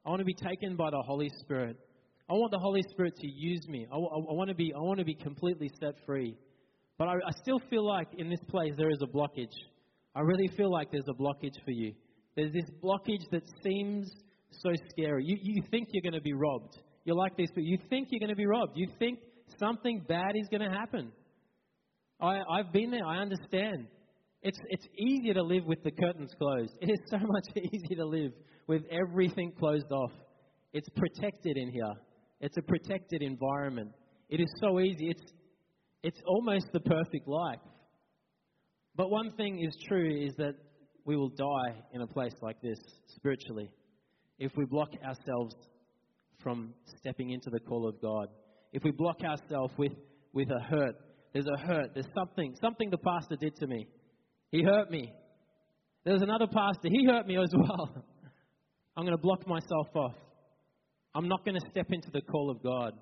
[0.06, 1.76] I want to be taken by the Holy Spirit.
[2.30, 3.88] I want the Holy Spirit to use me.
[3.92, 6.36] I, I, I want to be, I want to be completely set free.
[6.96, 9.56] But I, I still feel like in this place there is a blockage.
[10.14, 11.92] I really feel like there's a blockage for you.
[12.36, 14.08] There's this blockage that seems
[14.52, 15.24] so scary.
[15.26, 16.78] You, you think you're going to be robbed.
[17.04, 18.74] You're like this, but you think you're going to be robbed.
[18.76, 19.18] You think
[19.58, 21.10] something bad is going to happen.
[22.20, 23.04] I, I've been there.
[23.06, 23.86] I understand.
[24.42, 26.72] It's, it's easier to live with the curtains closed.
[26.80, 28.32] It is so much easier to live
[28.66, 30.12] with everything closed off.
[30.72, 31.94] It's protected in here.
[32.40, 33.90] It's a protected environment.
[34.28, 35.10] It is so easy.
[35.10, 35.32] It's,
[36.02, 37.60] it's almost the perfect life.
[38.96, 40.54] But one thing is true is that
[41.04, 43.68] we will die in a place like this spiritually
[44.38, 45.54] if we block ourselves
[46.42, 48.28] from stepping into the call of God.
[48.72, 49.92] If we block ourselves with,
[50.32, 50.96] with a hurt,
[51.34, 53.88] there's a hurt, there's something, something the pastor did to me.
[54.50, 55.12] He hurt me.
[56.04, 57.90] There's another pastor, he hurt me as well.
[58.96, 60.14] I'm going to block myself off.
[61.14, 62.92] I'm not going to step into the call of God.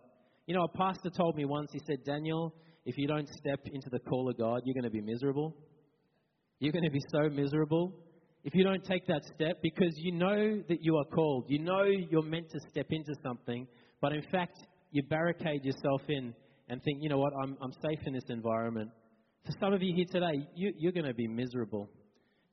[0.47, 2.55] You know, a pastor told me once, he said, Daniel,
[2.87, 5.55] if you don't step into the call of God, you're going to be miserable.
[6.59, 7.93] You're going to be so miserable.
[8.45, 11.85] if you don't take that step because you know that you are called, you know
[11.85, 13.67] you're meant to step into something,
[14.01, 14.57] but in fact,
[14.91, 16.35] you barricade yourself in
[16.73, 18.91] and think, you know what, I'm, I'm safe in this environment.
[19.45, 21.91] For some of you here today, you, you're going to be miserable.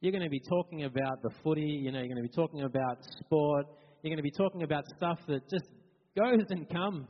[0.02, 2.64] You're going to be talking about the footy, you know, you're going to be talking
[2.64, 3.68] about sport,
[4.04, 5.64] you're going to be talking about stuff that just
[6.18, 7.08] goes and comes.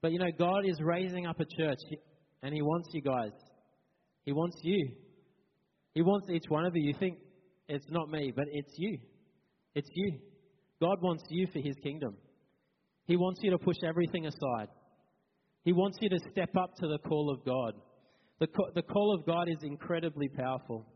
[0.00, 1.80] But you know, God is raising up a church,
[2.44, 3.32] and He wants you guys.
[4.24, 4.92] He wants you.
[5.92, 6.82] He wants each one of you.
[6.86, 7.18] You think
[7.68, 8.98] it's not me, but it's you.
[9.74, 10.20] It's you.
[10.80, 12.14] God wants you for His kingdom.
[13.06, 14.68] He wants you to push everything aside.
[15.64, 17.74] He wants you to step up to the call of God.
[18.40, 20.86] The, the call of God is incredibly powerful.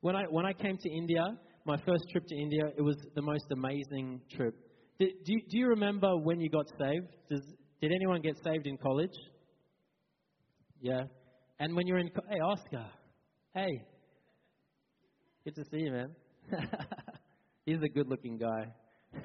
[0.00, 1.24] When I, when I came to India,
[1.64, 4.54] my first trip to India, it was the most amazing trip.
[4.98, 7.06] Did, do, you, do you remember when you got saved?
[7.30, 7.42] Does,
[7.80, 9.14] did anyone get saved in college?
[10.80, 11.04] Yeah.
[11.58, 12.86] And when you're in, hey, Oscar,
[13.54, 13.84] hey,
[15.44, 16.10] good to see you, man.
[17.64, 18.66] He's a good looking guy.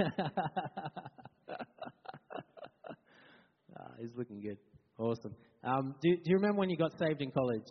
[3.79, 4.57] ah, he's looking good.
[4.97, 5.35] Awesome.
[5.63, 7.67] Um, do, do you remember when you got saved in college?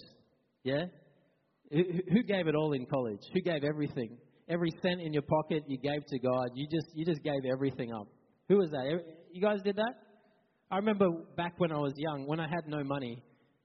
[0.62, 0.84] Yeah?
[1.70, 3.20] Who gave it all in college?
[3.34, 4.18] Who gave everything?
[4.48, 6.50] Every cent in your pocket you gave to God.
[6.54, 8.06] You just you just gave everything up.
[8.48, 9.00] Who was that?
[9.32, 9.94] You guys did that?
[10.70, 13.22] I remember back when I was young, when I had no money,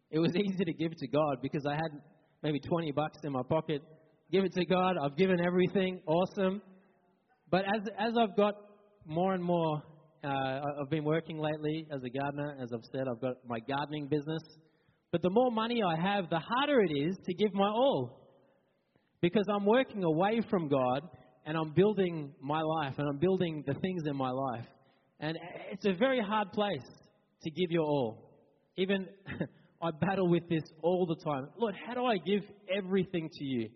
[0.10, 2.02] it was easy to give to God because I had
[2.42, 3.84] maybe 20 bucks in my pocket.
[4.32, 4.96] Give it to God.
[5.04, 6.02] I've given everything.
[6.08, 6.62] Awesome.
[7.52, 8.56] But as as I've got
[9.06, 9.84] more and more,
[10.24, 12.58] uh, I've been working lately as a gardener.
[12.62, 14.42] As I've said, I've got my gardening business.
[15.12, 18.22] But the more money I have, the harder it is to give my all.
[19.22, 21.02] Because I'm working away from God
[21.46, 24.66] and I'm building my life and I'm building the things in my life.
[25.20, 25.38] And
[25.72, 26.88] it's a very hard place
[27.44, 28.32] to give your all.
[28.78, 29.08] Even
[29.82, 31.48] I battle with this all the time.
[31.58, 32.44] Lord, how do I give
[32.76, 33.70] everything to you?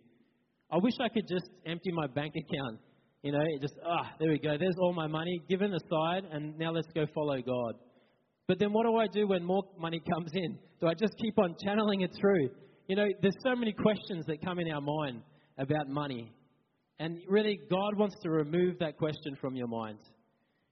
[0.71, 2.79] I wish I could just empty my bank account.
[3.25, 4.55] You know, just, ah, there we go.
[4.55, 7.73] There's all my money given aside, and now let's go follow God.
[8.47, 10.59] But then what do I do when more money comes in?
[10.79, 12.51] Do I just keep on channeling it through?
[12.87, 15.23] You know, there's so many questions that come in our mind
[15.57, 16.31] about money.
[16.99, 19.97] And really, God wants to remove that question from your mind.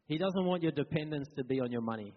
[0.05, 2.13] He doesn't want your dependence to be on your money.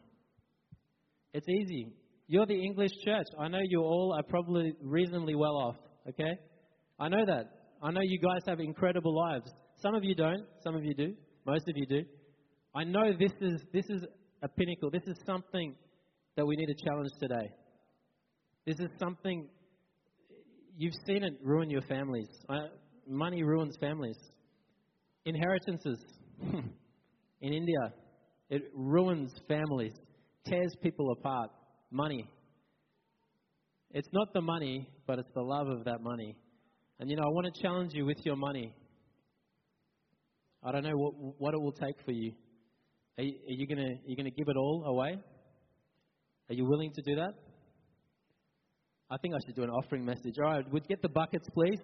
[1.32, 1.94] It's easy.
[2.28, 3.26] You're the English church.
[3.40, 5.76] I know you all are probably reasonably well off,
[6.10, 6.38] okay?
[7.00, 7.52] I know that.
[7.82, 9.50] I know you guys have incredible lives.
[9.82, 11.14] Some of you don't, some of you do,
[11.46, 12.04] most of you do.
[12.74, 14.04] I know this is, this is
[14.42, 14.90] a pinnacle.
[14.90, 15.74] This is something
[16.36, 17.52] that we need to challenge today.
[18.66, 19.48] This is something
[20.76, 22.28] you've seen it ruin your families.
[22.48, 22.68] Uh,
[23.06, 24.18] money ruins families.
[25.24, 25.98] Inheritances
[27.40, 27.92] in India,
[28.50, 29.92] it ruins families,
[30.46, 31.50] tears people apart.
[31.90, 32.28] Money.
[33.92, 36.36] It's not the money, but it's the love of that money.
[36.98, 38.72] And you know, I want to challenge you with your money.
[40.66, 42.32] I don't know what, what it will take for you.
[43.16, 45.16] Are you, gonna you gonna give it all away?
[46.50, 47.34] Are you willing to do that?
[49.08, 50.34] I think I should do an offering message.
[50.42, 51.78] All right, would get the buckets, please?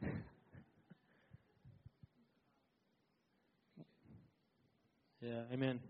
[5.20, 5.80] yeah, amen.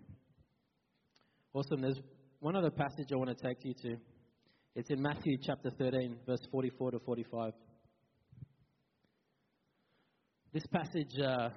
[1.53, 1.83] Awesome.
[1.83, 2.01] There's
[2.39, 3.97] one other passage I want to take you to.
[4.77, 7.53] It's in Matthew chapter 13, verse 44 to 45.
[10.55, 11.51] This passage uh,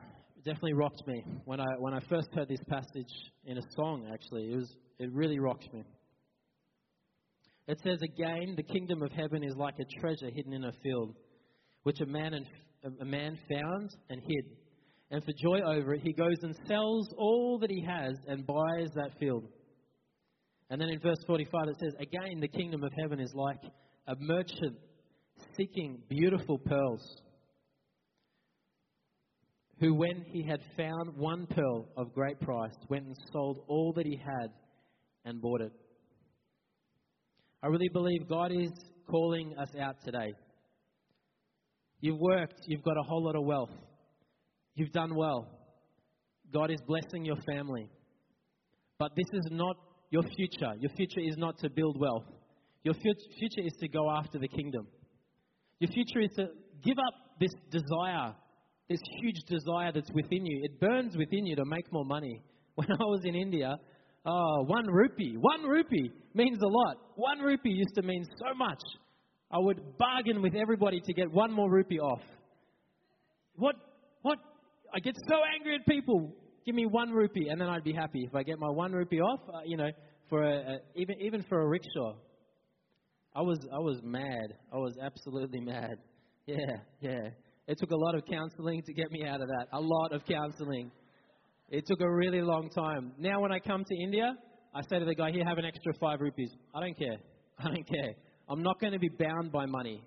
[0.44, 3.12] definitely rocked me when I when I first heard this passage
[3.46, 4.08] in a song.
[4.14, 5.84] Actually, it was it really rocked me.
[7.68, 11.16] It says again, the kingdom of heaven is like a treasure hidden in a field,
[11.84, 12.46] which a man and
[13.00, 14.46] a man found and hid.
[15.12, 18.90] And for joy over it, he goes and sells all that he has and buys
[18.96, 19.46] that field.
[20.70, 23.62] And then in verse 45 it says, Again, the kingdom of heaven is like
[24.08, 24.78] a merchant
[25.56, 27.22] seeking beautiful pearls
[29.80, 34.06] who, when he had found one pearl of great price, went and sold all that
[34.06, 34.52] he had
[35.26, 35.72] and bought it.
[37.62, 38.72] I really believe God is
[39.10, 40.34] calling us out today.
[42.02, 43.72] You've worked, you've got a whole lot of wealth,
[44.76, 45.48] you've done well.
[46.54, 47.90] God is blessing your family.
[49.00, 49.76] But this is not
[50.12, 50.74] your future.
[50.80, 52.26] Your future is not to build wealth.
[52.84, 54.88] Your future is to go after the kingdom.
[55.80, 56.50] Your future is to
[56.84, 58.36] give up this desire
[58.90, 60.62] this huge desire that's within you.
[60.64, 62.42] It burns within you to make more money.
[62.76, 63.78] When I was in India,
[64.26, 66.98] oh, one rupee, one rupee means a lot.
[67.14, 68.82] One rupee used to mean so much.
[69.52, 72.22] I would bargain with everybody to get one more rupee off.
[73.58, 73.76] What?
[74.24, 74.40] What?
[74.92, 76.34] I get so angry at people.
[76.66, 79.20] Give me one rupee, and then I'd be happy if I get my one rupee
[79.20, 79.42] off.
[79.48, 79.92] Uh, you know,
[80.30, 82.16] for a, a, even even for a rickshaw.
[83.36, 84.58] I was I was mad.
[84.74, 85.98] I was absolutely mad.
[86.48, 86.58] Yeah,
[87.02, 87.30] yeah.
[87.68, 89.68] It took a lot of counseling to get me out of that.
[89.72, 90.92] A lot of counseling.
[91.70, 93.14] It took a really long time.
[93.18, 94.36] Now, when I come to India,
[94.76, 96.52] I say to the guy, Here, have an extra five rupees.
[96.76, 97.18] I don't care.
[97.60, 98.14] I don't care.
[98.50, 100.04] I'm not going to be bound by money.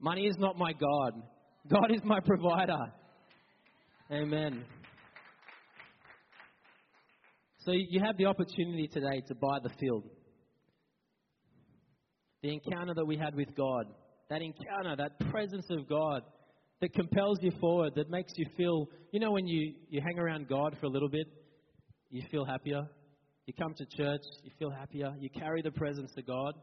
[0.00, 1.22] Money is not my God,
[1.68, 2.78] God is my provider.
[4.10, 4.64] Amen.
[7.64, 10.04] So you have the opportunity today to buy the field.
[12.42, 13.84] The encounter that we had with God,
[14.30, 16.22] that encounter, that presence of God
[16.80, 20.48] that compels you forward, that makes you feel, you know, when you, you hang around
[20.48, 21.26] God for a little bit,
[22.10, 22.88] you feel happier.
[23.46, 25.12] You come to church, you feel happier.
[25.18, 26.54] You carry the presence of God.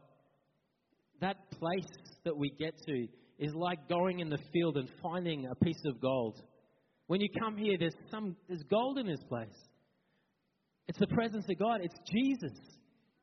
[1.20, 1.86] That place
[2.24, 3.06] that we get to
[3.38, 6.40] is like going in the field and finding a piece of gold.
[7.06, 9.48] When you come here, there's some there's gold in this place.
[10.88, 11.80] It's the presence of God.
[11.82, 12.58] It's Jesus.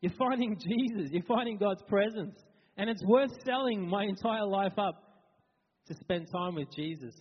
[0.02, 1.12] You're finding Jesus.
[1.12, 2.36] You're finding God's presence.
[2.78, 5.05] And it's worth selling my entire life up
[5.88, 7.14] to spend time with Jesus.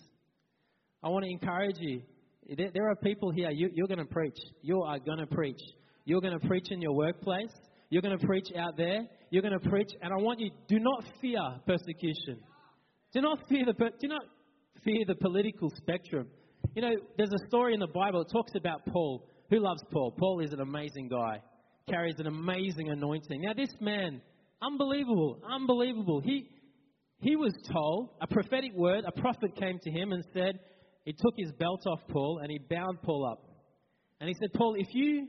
[1.03, 2.03] I want to encourage you.
[2.57, 4.37] There, are people here, you, you're going to preach.
[4.63, 5.61] You are going to preach.
[6.05, 7.53] You're going to preach in your workplace.
[7.91, 9.03] You're going to preach out there.
[9.31, 9.91] You're going to preach.
[10.03, 12.41] And I want you, do not fear persecution.
[13.13, 14.23] Do not fear the, do not
[14.85, 16.29] fear the political spectrum.
[16.75, 19.27] You know, there's a story in the Bible that talks about Paul.
[19.51, 20.13] Who loves Paul?
[20.19, 21.41] Paul is an amazing guy,
[21.89, 23.43] carries an amazing anointing.
[23.43, 24.21] Now, this man,
[24.63, 26.21] unbelievable, unbelievable.
[26.25, 26.49] He,
[27.25, 30.61] he was told, a prophetic word, a prophet came to him and said,
[31.07, 33.43] he took his belt off Paul and he bound Paul up.
[34.21, 35.29] And he said, Paul, if you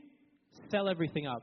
[0.70, 1.42] sell everything up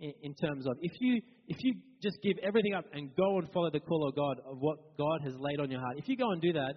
[0.00, 3.52] in, in terms of, if you, if you just give everything up and go and
[3.52, 6.16] follow the call of God, of what God has laid on your heart, if you
[6.16, 6.74] go and do that,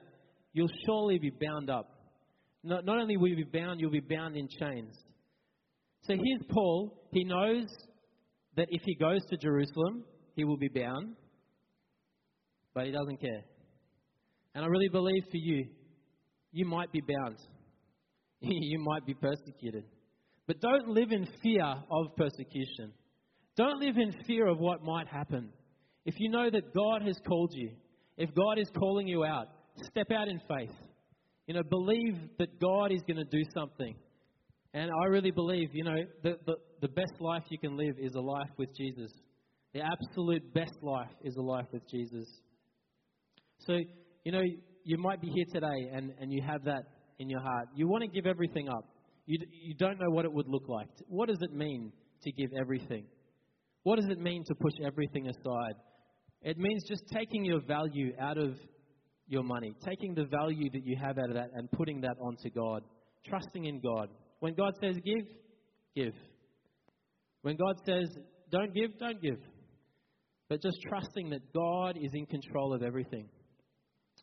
[0.51, 1.89] you'll surely be bound up.
[2.61, 4.93] Not, not only will you be bound, you'll be bound in chains.
[6.03, 7.07] So here's Paul.
[7.11, 7.67] He knows
[8.57, 10.03] that if he goes to Jerusalem,
[10.35, 11.15] he will be bound
[12.77, 13.41] but he doesn't care.
[14.53, 15.65] And I really believe for you,
[16.51, 17.37] you might be bound,
[18.39, 19.83] you might be persecuted.
[20.45, 22.93] But don't live in fear of persecution.
[23.57, 25.49] Don't live in fear of what might happen.
[26.05, 27.71] If you know that God has called you,
[28.15, 29.47] if God is calling you out,
[29.89, 30.75] step out in faith.
[31.47, 33.95] You know, believe that God is going to do something.
[34.75, 38.13] And I really believe, you know, the, the, the best life you can live is
[38.13, 39.11] a life with Jesus.
[39.73, 42.27] The absolute best life is a life with Jesus.
[43.59, 43.77] So,
[44.23, 44.43] you know,
[44.83, 46.83] you might be here today and, and you have that
[47.19, 47.67] in your heart.
[47.75, 48.85] You want to give everything up.
[49.25, 50.87] You, you don't know what it would look like.
[51.07, 51.91] What does it mean
[52.23, 53.05] to give everything?
[53.83, 55.75] What does it mean to push everything aside?
[56.41, 58.55] It means just taking your value out of
[59.27, 62.49] your money, taking the value that you have out of that and putting that onto
[62.49, 62.83] God,
[63.27, 64.09] trusting in God.
[64.39, 65.25] When God says give,
[65.95, 66.13] give.
[67.41, 68.07] When God says
[68.51, 69.39] don't give, don't give.
[70.49, 73.27] But just trusting that God is in control of everything.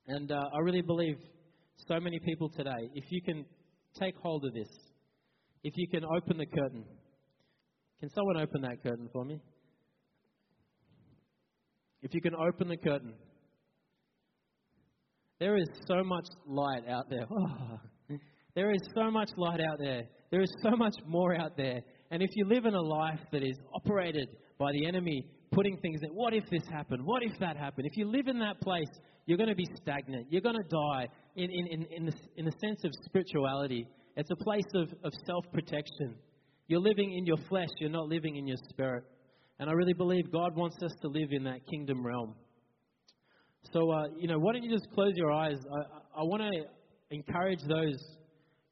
[0.06, 1.16] And uh, I really believe
[1.88, 3.44] so many people today, if you can
[3.98, 4.68] take hold of this,
[5.62, 6.84] if you can open the curtain.
[8.00, 9.40] Can someone open that curtain for me?
[12.02, 13.14] If you can open the curtain.
[15.40, 17.26] There is so much light out there.
[17.30, 17.78] Oh,
[18.54, 20.02] there is so much light out there.
[20.30, 21.80] There is so much more out there.
[22.10, 26.00] And if you live in a life that is operated by the enemy, putting things
[26.02, 27.04] in, what if this happened?
[27.04, 27.86] What if that happened?
[27.86, 28.88] If you live in that place,
[29.26, 30.26] you're going to be stagnant.
[30.30, 33.86] You're going to die in, in, in, in, the, in the sense of spirituality.
[34.16, 36.16] It's a place of, of self protection.
[36.66, 39.04] You're living in your flesh, you're not living in your spirit.
[39.58, 42.34] And I really believe God wants us to live in that kingdom realm.
[43.72, 45.56] So, uh, you know, why don't you just close your eyes?
[45.56, 46.64] I, I want to
[47.10, 47.96] encourage those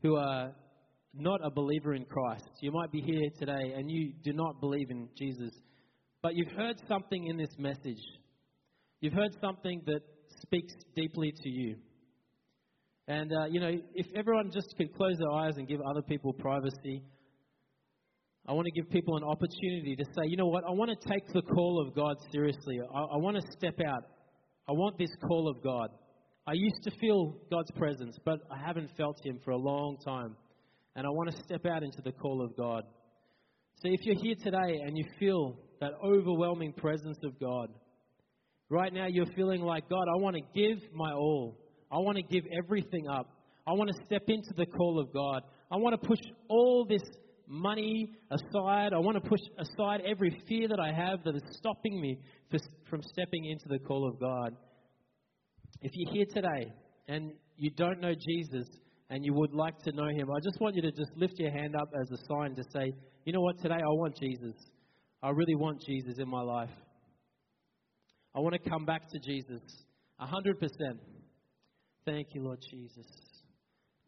[0.02, 0.52] who are
[1.14, 2.48] not a believer in Christ.
[2.60, 5.50] You might be here today and you do not believe in Jesus,
[6.22, 8.02] but you've heard something in this message.
[9.00, 10.02] You've heard something that
[10.40, 11.76] speaks deeply to you.
[13.08, 16.32] And, uh, you know, if everyone just could close their eyes and give other people
[16.32, 17.02] privacy,
[18.46, 21.08] I want to give people an opportunity to say, you know what, I want to
[21.08, 22.80] take the call of God seriously.
[22.80, 24.04] I, I want to step out.
[24.68, 25.90] I want this call of God.
[26.46, 30.36] I used to feel God's presence, but I haven't felt Him for a long time.
[30.94, 32.84] And I want to step out into the call of God.
[33.76, 37.68] So if you're here today and you feel that overwhelming presence of God,
[38.72, 41.58] Right now, you're feeling like, God, I want to give my all.
[41.90, 43.28] I want to give everything up.
[43.66, 45.42] I want to step into the call of God.
[45.70, 47.02] I want to push all this
[47.46, 48.94] money aside.
[48.94, 52.16] I want to push aside every fear that I have that is stopping me
[52.88, 54.56] from stepping into the call of God.
[55.82, 56.72] If you're here today
[57.08, 58.66] and you don't know Jesus
[59.10, 61.50] and you would like to know him, I just want you to just lift your
[61.50, 62.94] hand up as a sign to say,
[63.26, 64.54] you know what, today I want Jesus.
[65.22, 66.70] I really want Jesus in my life.
[68.34, 69.60] I want to come back to Jesus
[70.20, 70.54] 100%.
[72.04, 73.06] Thank you, Lord Jesus.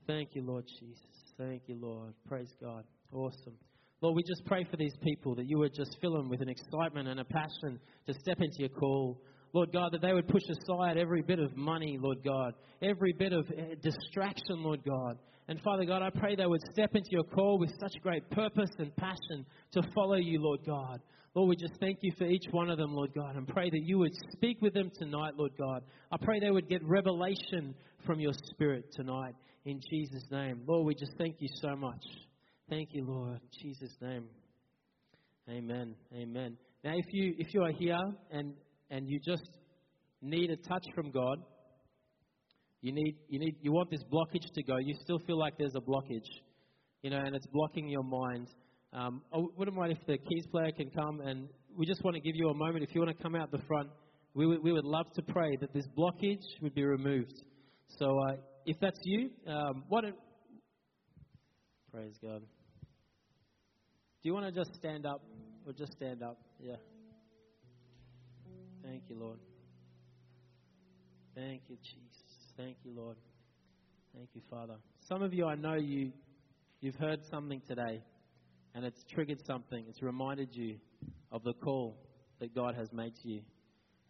[0.07, 0.99] Thank you, Lord Jesus.
[1.39, 2.15] Thank you, Lord.
[2.27, 2.85] Praise God.
[3.13, 3.55] Awesome.
[4.01, 6.49] Lord, we just pray for these people that you would just fill them with an
[6.49, 9.21] excitement and a passion to step into your call.
[9.53, 13.33] Lord God, that they would push aside every bit of money, Lord God, every bit
[13.33, 15.17] of eh, distraction, Lord God.
[15.49, 18.71] And Father God, I pray they would step into your call with such great purpose
[18.79, 21.01] and passion to follow you, Lord God.
[21.35, 23.83] Lord, we just thank you for each one of them, Lord God, and pray that
[23.83, 25.83] you would speak with them tonight, Lord God.
[26.11, 27.75] I pray they would get revelation
[28.07, 29.35] from your Spirit tonight
[29.65, 30.63] in Jesus' name.
[30.67, 32.03] Lord, we just thank you so much.
[32.71, 34.25] Thank you, Lord, in Jesus' name.
[35.51, 35.95] Amen.
[36.15, 36.57] Amen.
[36.83, 37.99] Now, if you if you are here
[38.31, 38.55] and
[38.91, 39.49] and you just
[40.23, 41.39] need a touch from God,
[42.85, 44.77] you need you need you want this blockage to go.
[44.77, 46.29] You still feel like there's a blockage,
[47.01, 48.47] you know, and it's blocking your mind.
[48.93, 52.21] Um, I wouldn't mind if the keys player can come, and we just want to
[52.21, 52.85] give you a moment.
[52.85, 53.89] If you want to come out the front,
[54.35, 57.33] we would, we would love to pray that this blockage would be removed.
[57.99, 59.85] So, uh, if that's you, um,
[61.91, 62.43] praise God.
[62.43, 65.23] Do you want to just stand up,
[65.67, 66.39] or just stand up?
[66.61, 66.77] Yeah.
[68.83, 69.39] Thank you, Lord.
[71.35, 72.24] Thank you, Jesus.
[72.57, 73.17] Thank you, Lord.
[74.15, 74.77] Thank you, Father.
[75.09, 76.13] Some of you, I know you,
[76.81, 78.01] you've heard something today,
[78.77, 79.85] and it's triggered something.
[79.89, 80.77] It's reminded you
[81.33, 81.99] of the call
[82.39, 83.41] that God has made to you.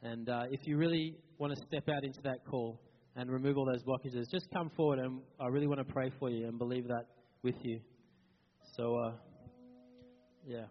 [0.02, 2.82] And uh, if you really want to step out into that call
[3.16, 6.28] and remove all those blockages, just come forward, and I really want to pray for
[6.28, 7.06] you and believe that
[7.42, 7.80] with you.
[8.76, 9.12] So, uh,
[10.46, 10.64] yeah.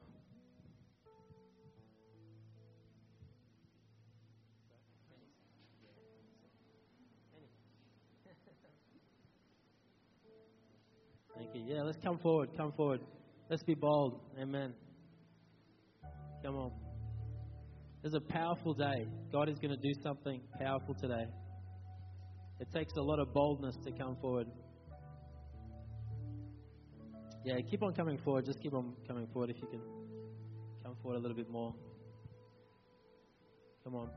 [11.35, 11.63] Thank you.
[11.65, 12.49] Yeah, let's come forward.
[12.55, 13.01] Come forward.
[13.49, 14.21] Let's be bold.
[14.39, 14.73] Amen.
[16.43, 16.71] Come on.
[18.03, 19.07] It's a powerful day.
[19.31, 21.25] God is going to do something powerful today.
[22.59, 24.47] It takes a lot of boldness to come forward.
[27.45, 28.45] Yeah, keep on coming forward.
[28.45, 29.81] Just keep on coming forward if you can
[30.83, 31.73] come forward a little bit more.
[33.83, 34.09] Come on.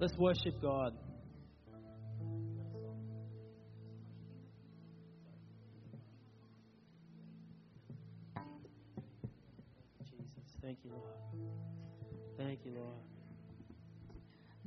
[0.00, 0.92] Let's worship God.
[10.62, 11.14] Thank you, Lord.
[12.36, 13.00] Thank you, Lord.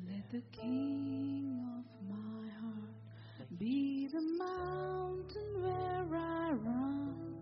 [0.10, 7.36] Let the King of my heart be the mountain where I run,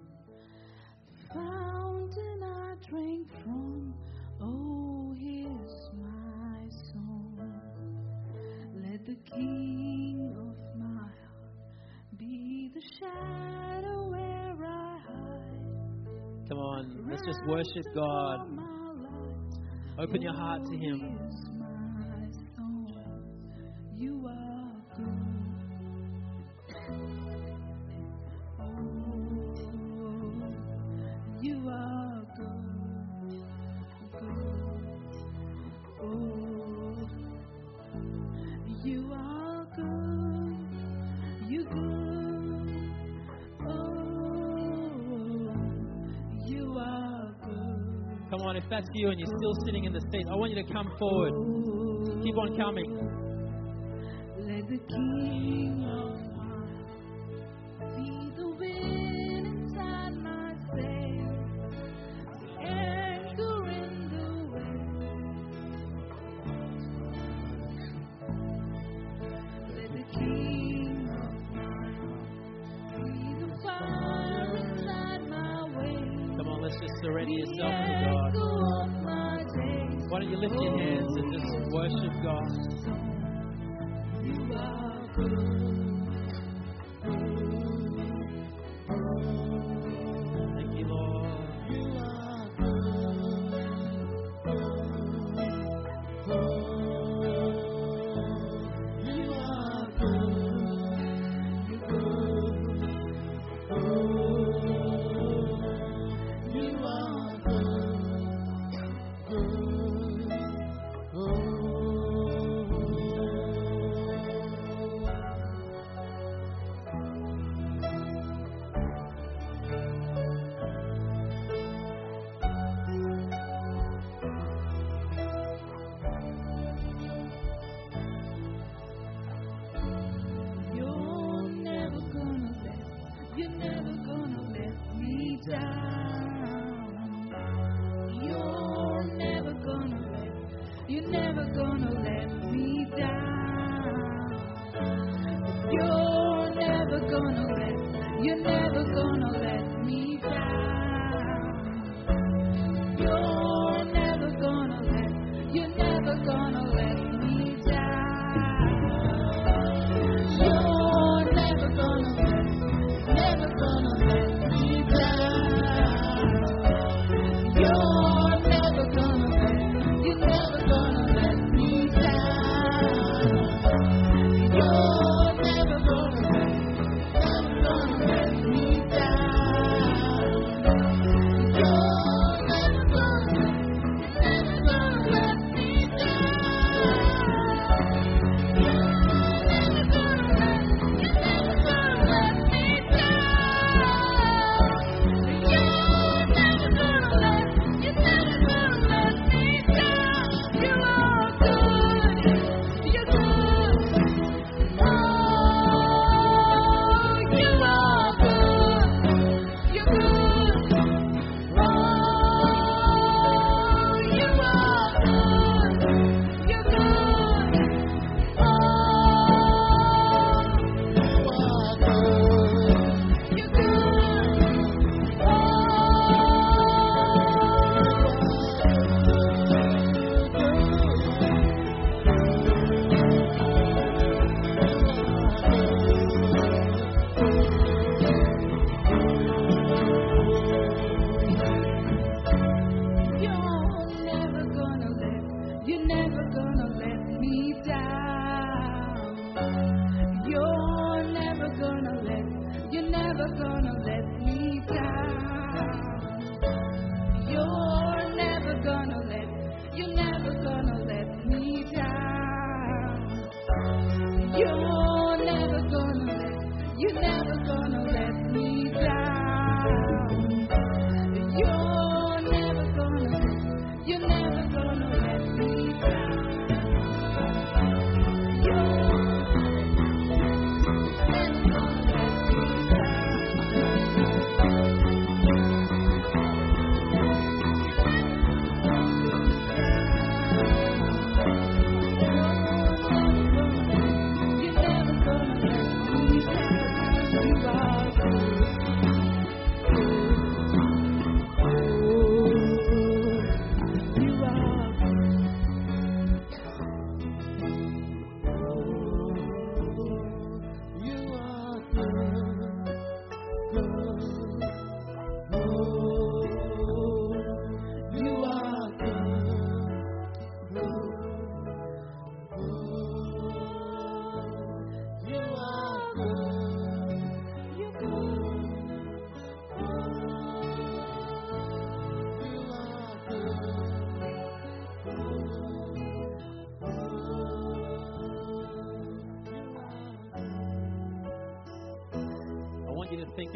[1.08, 3.93] the fountain I drink from.
[4.41, 7.39] Oh, here's my song.
[8.76, 13.40] Let the King of my heart be the shadow
[17.09, 18.47] Let's just worship God.
[19.99, 21.51] Open your heart to Him.
[48.93, 51.31] You and you're still sitting in the seat, I want you to come forward.
[52.23, 53.21] Keep on coming.
[80.12, 82.51] Why don't you lift your hands and just worship God?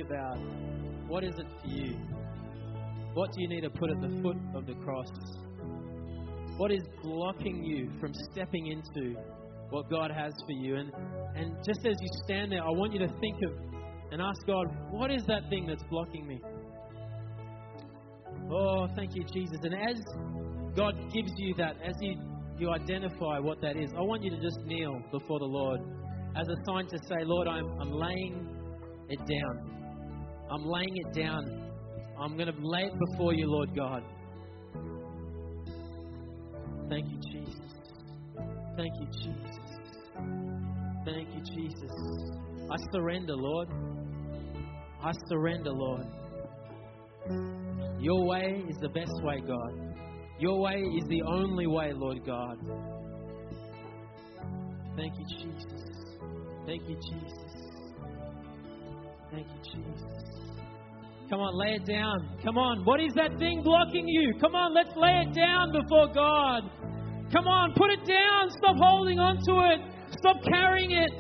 [0.06, 0.38] About
[1.08, 1.96] what is it for you?
[3.14, 5.08] What do you need to put at the foot of the cross?
[6.58, 9.16] What is blocking you from stepping into
[9.70, 10.76] what God has for you?
[10.76, 10.92] And,
[11.36, 13.52] and just as you stand there, I want you to think of
[14.12, 16.42] and ask God, what is that thing that's blocking me?
[18.52, 19.58] Oh, thank you, Jesus.
[19.64, 19.98] And as
[20.76, 22.16] God gives you that, as you,
[22.58, 25.82] you identify what that is, I want you to just kneel before the Lord
[26.36, 28.48] as a sign to say, Lord, I'm, I'm laying
[29.10, 29.75] it down.
[30.52, 31.72] I'm laying it down.
[32.20, 34.04] I'm going to lay it before you, Lord God.
[36.90, 37.66] Thank you, Jesus.
[38.78, 39.56] Thank you, Jesus.
[41.06, 41.92] Thank you, Jesus.
[42.70, 43.70] I surrender, Lord.
[45.04, 46.06] I surrender, Lord.
[48.00, 49.96] Your way is the best way, God.
[50.40, 52.58] Your way is the only way, Lord God.
[54.96, 55.86] Thank you, Jesus.
[56.66, 57.46] Thank you, Jesus.
[59.32, 60.35] Thank you, Jesus.
[61.30, 62.38] Come on, lay it down.
[62.44, 62.86] Come on.
[62.86, 64.34] What is that thing blocking you?
[64.40, 66.70] Come on, let's lay it down before God.
[67.34, 68.50] Come on, put it down.
[68.52, 69.82] Stop holding on to it.
[70.20, 71.12] Stop carrying it.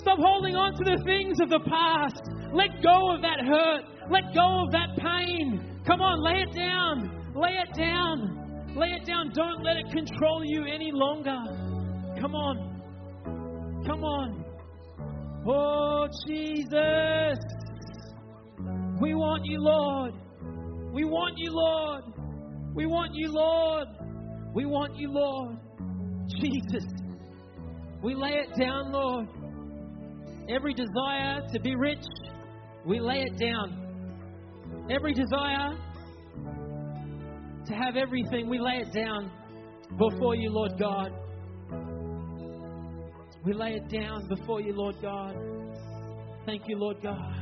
[0.00, 2.20] Stop holding on to the things of the past.
[2.52, 3.84] Let go of that hurt.
[4.10, 5.80] Let go of that pain.
[5.86, 7.32] Come on, lay it down.
[7.34, 8.74] Lay it down.
[8.76, 9.32] Lay it down.
[9.32, 11.40] Don't let it control you any longer.
[12.20, 13.82] Come on.
[13.86, 14.44] Come on.
[15.46, 17.61] Oh, Jesus.
[19.02, 20.14] We want you, Lord.
[20.94, 22.04] We want you, Lord.
[22.72, 23.88] We want you, Lord.
[24.54, 25.56] We want you, Lord.
[26.40, 26.84] Jesus.
[28.00, 29.26] We lay it down, Lord.
[30.48, 32.04] Every desire to be rich,
[32.86, 34.86] we lay it down.
[34.88, 35.76] Every desire
[37.66, 39.32] to have everything, we lay it down
[39.98, 41.10] before you, Lord God.
[43.44, 45.34] We lay it down before you, Lord God.
[46.46, 47.41] Thank you, Lord God.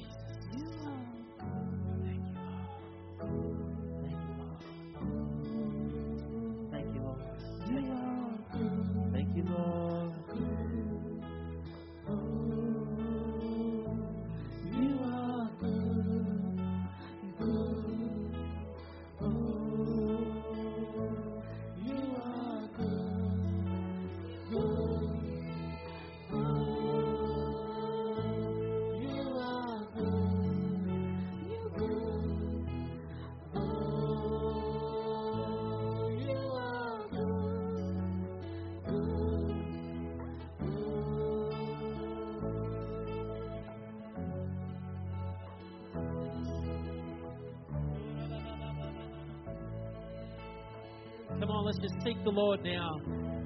[52.31, 52.99] The Lord now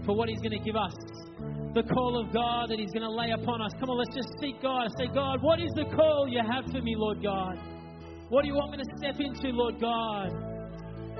[0.05, 0.93] for what He's going to give us.
[1.73, 3.71] The call of God that He's going to lay upon us.
[3.79, 4.87] Come on, let's just seek God.
[4.97, 7.57] Say, God, what is the call you have for me, Lord God?
[8.29, 10.29] What do you want me to step into, Lord God?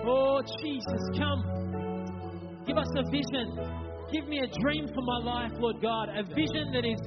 [0.05, 2.63] Oh, Jesus, come.
[2.65, 3.45] Give us a vision.
[4.11, 6.09] Give me a dream for my life, Lord God.
[6.09, 7.01] A vision that is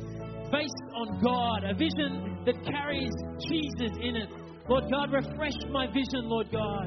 [0.50, 1.64] based on God.
[1.64, 3.14] A vision that carries
[3.48, 4.28] Jesus in it.
[4.68, 6.86] Lord God, refresh my vision, Lord God.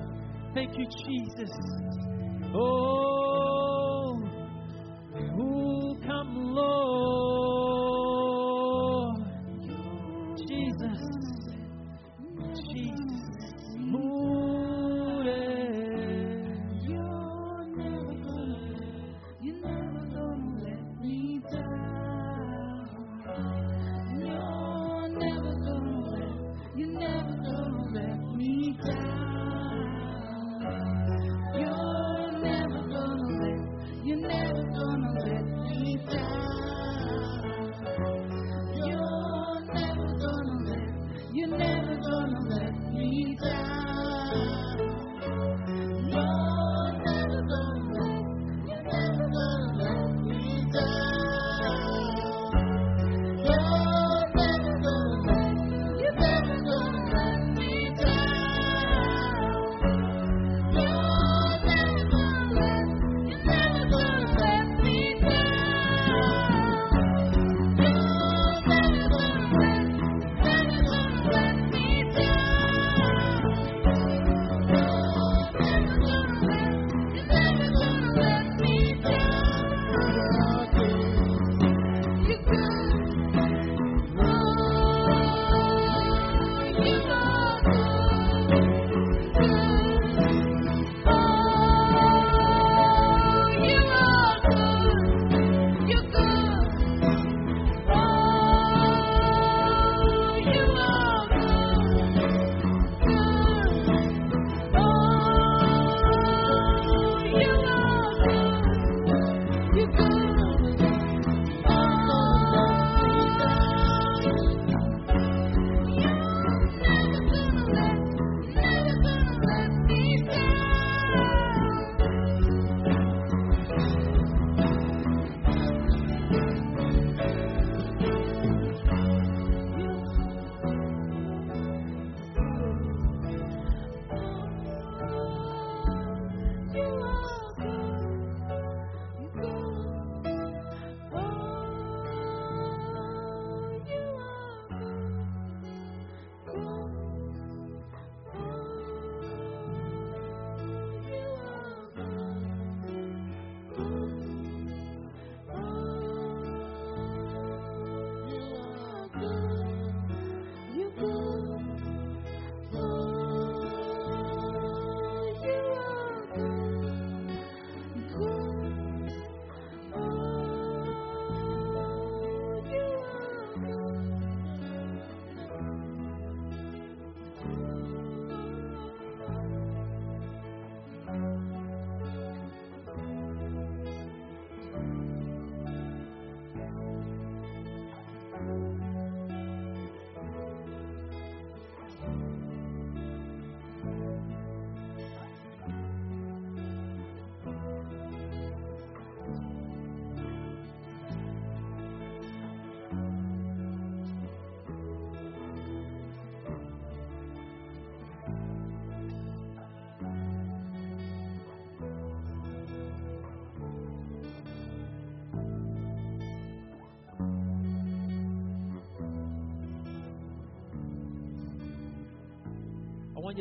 [0.53, 1.49] Thank you, Jesus.
[2.53, 3.30] Oh, oh,
[6.11, 7.20] come, Lord.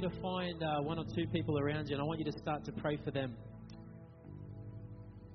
[0.01, 2.39] You to find uh, one or two people around you and I want you to
[2.39, 3.37] start to pray for them.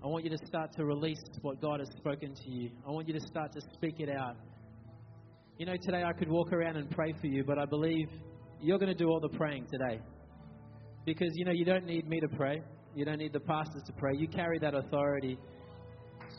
[0.03, 2.72] I want you to start to release what God has spoken to you.
[2.88, 4.36] I want you to start to speak it out.
[5.57, 8.07] You know, today I could walk around and pray for you, but I believe
[8.61, 9.99] you're going to do all the praying today.
[11.05, 12.61] Because, you know, you don't need me to pray.
[12.95, 14.13] You don't need the pastors to pray.
[14.16, 15.38] You carry that authority.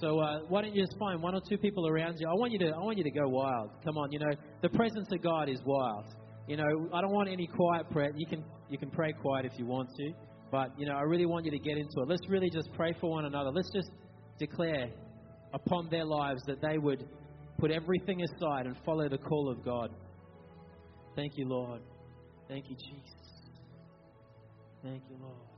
[0.00, 2.28] So uh, why don't you just find one or two people around you?
[2.28, 3.70] I want you to, I want you to go wild.
[3.84, 6.06] Come on, you know, the presence of God is wild.
[6.46, 8.12] You know, I don't want any quiet prayer.
[8.16, 10.12] You can, you can pray quiet if you want to,
[10.50, 12.08] but you know, I really want you to get into it.
[12.08, 13.50] Let's really just pray for one another.
[13.50, 13.90] Let's just
[14.38, 14.90] declare
[15.52, 17.08] upon their lives that they would
[17.58, 19.90] put everything aside and follow the call of God.
[21.16, 21.80] Thank you, Lord.
[22.48, 23.26] Thank you, Jesus.
[24.82, 25.55] Thank you, Lord.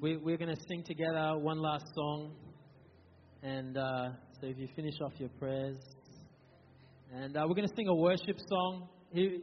[0.00, 2.30] We, we're going to sing together one last song.
[3.42, 5.76] And uh, so if you finish off your prayers.
[7.12, 9.40] And uh, we're going to sing a worship song, a,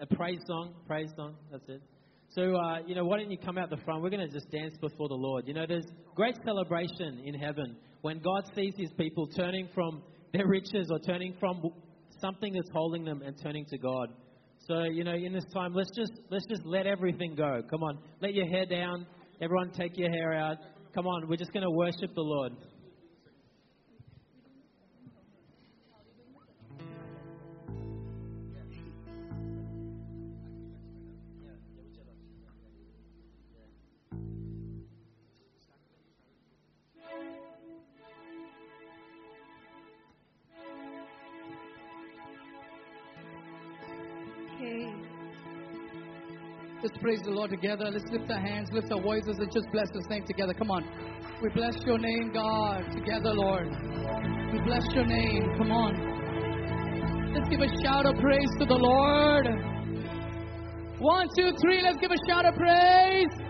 [0.00, 1.82] a praise song, praise song, that's it.
[2.28, 4.02] So, uh, you know, why don't you come out the front?
[4.02, 5.48] We're going to just dance before the Lord.
[5.48, 10.46] You know, there's great celebration in heaven when God sees his people turning from their
[10.46, 11.62] riches or turning from
[12.20, 14.10] something that's holding them and turning to God.
[14.68, 17.62] So, you know, in this time, let's just let's just let everything go.
[17.68, 19.06] Come on, let your hair down.
[19.42, 20.58] Everyone, take your hair out.
[20.94, 22.52] Come on, we're just going to worship the Lord.
[47.10, 47.90] Praise the Lord together.
[47.90, 50.54] Let's lift our hands, lift our voices, and just bless His name together.
[50.54, 50.86] Come on.
[51.42, 53.66] We bless your name, God, together, Lord.
[54.52, 55.42] We bless your name.
[55.58, 57.34] Come on.
[57.34, 59.46] Let's give a shout of praise to the Lord.
[61.00, 61.82] One, two, three.
[61.82, 63.49] Let's give a shout of praise.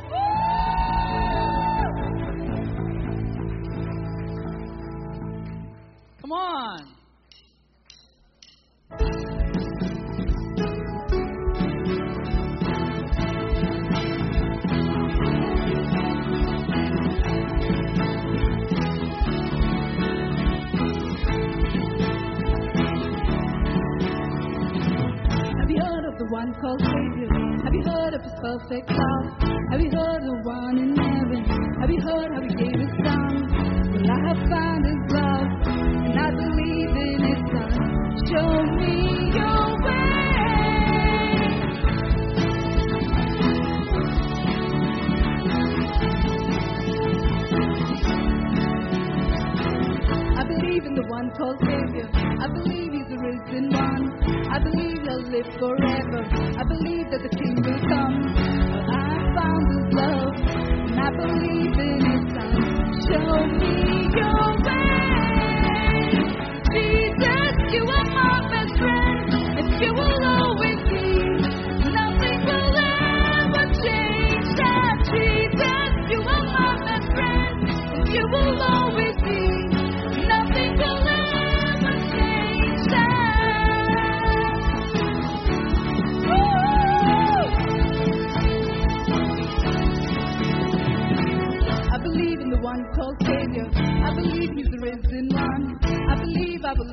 [26.71, 27.29] Called Savior?
[27.65, 29.27] Have you heard of his perfect love?
[29.71, 31.45] Have you heard the one in heaven?
[31.81, 33.33] Have you heard how he gave his son?
[33.91, 37.71] Well, I have found his love, and I believe in his son.
[38.31, 40.11] Show me your way.
[50.39, 52.09] I believe in the one called Savior.
[52.15, 54.05] I believe he's the risen one.
[54.51, 56.40] I believe he'll live forever.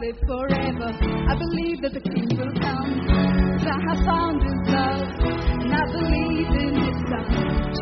[0.07, 0.89] Live forever.
[1.29, 3.01] I believe that the King will come.
[3.59, 5.03] I have found His love,
[5.63, 7.27] and and I believe in His Son.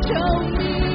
[0.08, 0.85] Show me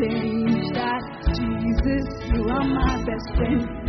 [0.00, 1.02] change that.
[1.34, 3.87] Jesus, you are my best friend,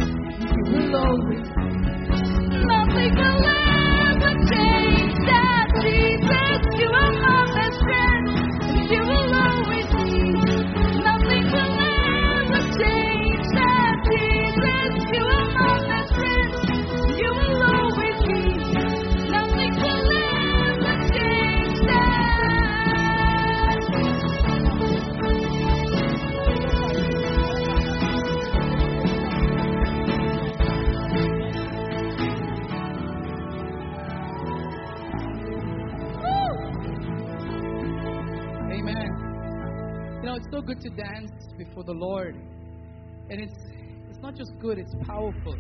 [44.60, 45.56] good, it's powerful.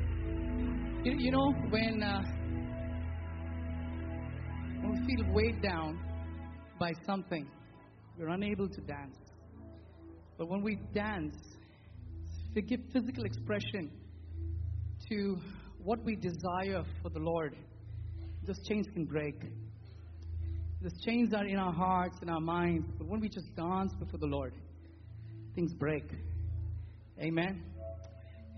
[1.03, 2.21] You, you know, when uh,
[4.81, 5.97] when we feel weighed down
[6.77, 7.47] by something,
[8.17, 9.15] we're unable to dance.
[10.37, 11.35] But when we dance,
[12.53, 13.89] to give physical expression
[15.09, 15.37] to
[15.81, 17.55] what we desire for the Lord,
[18.45, 19.35] those chains can break.
[20.81, 24.19] Those chains are in our hearts, in our minds, but when we just dance before
[24.19, 24.53] the Lord,
[25.55, 26.03] things break.
[27.21, 27.68] Amen.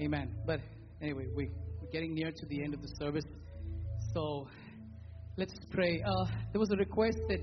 [0.01, 0.33] Amen.
[0.47, 0.61] But
[0.99, 3.25] anyway, we, we're getting near to the end of the service.
[4.15, 4.47] So
[5.37, 6.01] let's pray.
[6.01, 7.39] Uh, there was a request that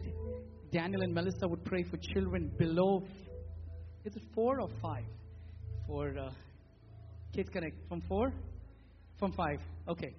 [0.72, 3.06] Daniel and Melissa would pray for children below,
[4.04, 5.04] is it four or five?
[5.86, 6.30] For uh,
[7.32, 7.76] Kids Connect.
[7.88, 8.32] From four?
[9.20, 9.61] From five.
[9.88, 10.16] Okay.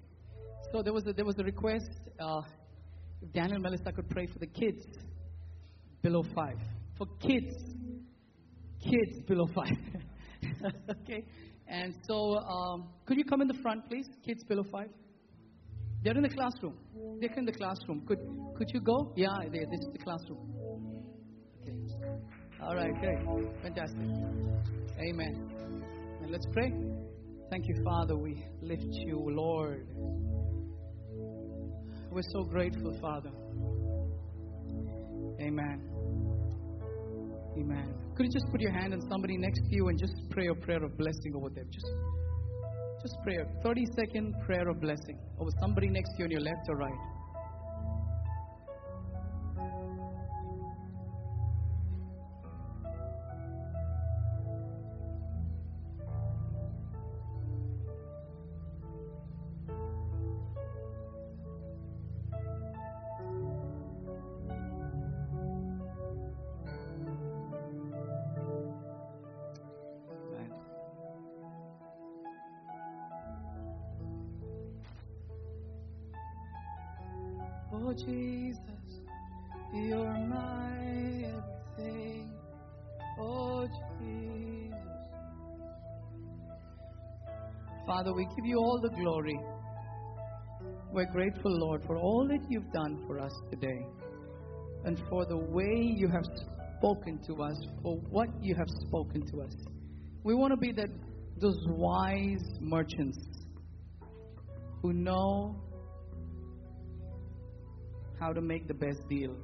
[0.72, 1.90] So there was a, there was a request.
[2.18, 2.40] Uh,
[3.20, 4.86] if Daniel and Melissa could pray for the kids
[6.00, 6.56] below five.
[6.96, 7.54] For kids,
[8.82, 9.76] kids below five.
[11.02, 11.22] okay.
[11.70, 14.06] And so, um, could you come in the front, please?
[14.26, 14.88] Kids below five.
[16.02, 16.76] They're in the classroom.
[17.20, 18.04] They're in the classroom.
[18.08, 18.18] Could
[18.56, 19.12] could you go?
[19.16, 20.50] Yeah, they, this is the classroom.
[21.62, 21.76] Okay.
[22.60, 22.92] All right.
[23.00, 23.62] Great.
[23.62, 24.00] Fantastic.
[24.98, 25.50] Amen.
[26.22, 26.72] And let's pray.
[27.50, 28.16] Thank you, Father.
[28.16, 29.86] We lift you, Lord.
[32.10, 33.30] We're so grateful, Father.
[35.40, 35.99] Amen.
[37.58, 37.94] Amen.
[38.16, 40.54] Could you just put your hand on somebody next to you and just pray a
[40.54, 41.66] prayer of blessing over them?
[41.70, 41.86] Just,
[43.02, 46.40] just pray a 30 second prayer of blessing over somebody next to you on your
[46.40, 47.09] left or right.
[88.10, 89.38] Father, we give you all the glory.
[90.90, 93.86] We're grateful, Lord, for all that you've done for us today
[94.84, 96.24] and for the way you have
[96.78, 99.54] spoken to us, for what you have spoken to us.
[100.24, 100.88] We want to be that
[101.40, 103.18] those wise merchants
[104.82, 105.62] who know
[108.18, 109.36] how to make the best deal.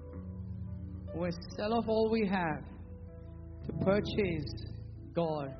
[1.14, 2.64] We sell off all we have
[3.66, 4.50] to purchase
[5.14, 5.54] God,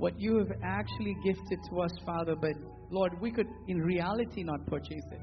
[0.00, 2.34] what you have actually gifted to us, Father.
[2.34, 2.54] But
[2.90, 5.20] Lord, we could in reality not purchase it.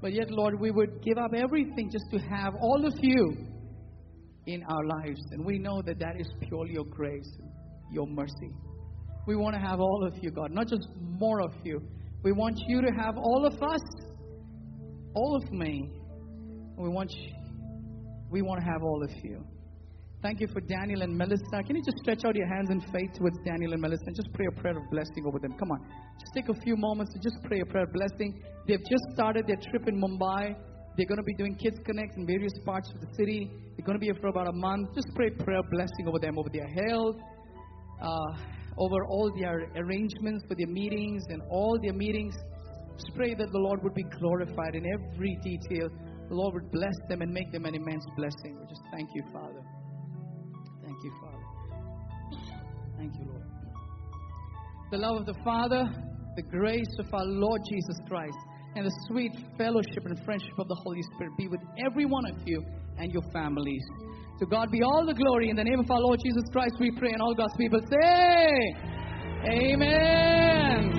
[0.00, 3.36] But yet, Lord, we would give up everything just to have all of you
[4.46, 5.20] in our lives.
[5.32, 7.30] And we know that that is purely your grace,
[7.92, 8.50] your mercy.
[9.26, 11.82] We want to have all of you, God, not just more of you.
[12.22, 13.82] We want you to have all of us,
[15.14, 15.90] all of me.
[16.78, 17.32] We want you,
[18.30, 19.44] we want to have all of you.
[20.20, 21.62] Thank you for Daniel and Melissa.
[21.64, 24.32] Can you just stretch out your hands in faith towards Daniel and Melissa and just
[24.32, 25.54] pray a prayer of blessing over them?
[25.56, 25.78] Come on.
[26.18, 28.42] Just take a few moments to just pray a prayer of blessing.
[28.66, 30.56] They've just started their trip in Mumbai.
[30.96, 33.48] They're going to be doing Kids Connect in various parts of the city.
[33.76, 34.92] They're going to be here for about a month.
[34.96, 37.14] Just pray a prayer of blessing over them, over their health,
[38.02, 38.32] uh,
[38.76, 42.34] over all their arrangements for their meetings and all their meetings.
[42.98, 45.88] Just pray that the Lord would be glorified in every detail.
[46.28, 48.58] The Lord would bless them and make them an immense blessing.
[48.58, 49.62] We just thank you, Father.
[51.00, 51.44] Thank you, Father.
[52.96, 53.44] Thank you, Lord.
[54.90, 55.84] The love of the Father,
[56.34, 58.36] the grace of our Lord Jesus Christ,
[58.74, 62.36] and the sweet fellowship and friendship of the Holy Spirit be with every one of
[62.44, 62.64] you
[62.98, 63.84] and your families.
[64.40, 65.50] To God be all the glory.
[65.50, 68.74] In the name of our Lord Jesus Christ, we pray, and all God's people say,
[69.46, 70.90] Amen.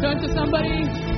[0.00, 1.15] Turn to somebody,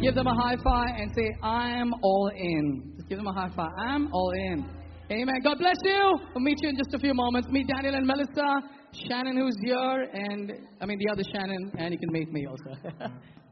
[0.00, 2.94] give them a high five, and say, I'm all in.
[2.96, 3.70] Just give them a high five.
[3.78, 4.64] I'm all in.
[5.10, 5.36] Amen.
[5.42, 6.18] God bless you.
[6.34, 7.48] We'll meet you in just a few moments.
[7.50, 8.60] Meet Daniel and Melissa,
[8.92, 13.08] Shannon, who's here, and I mean the other Shannon, and you can meet me also.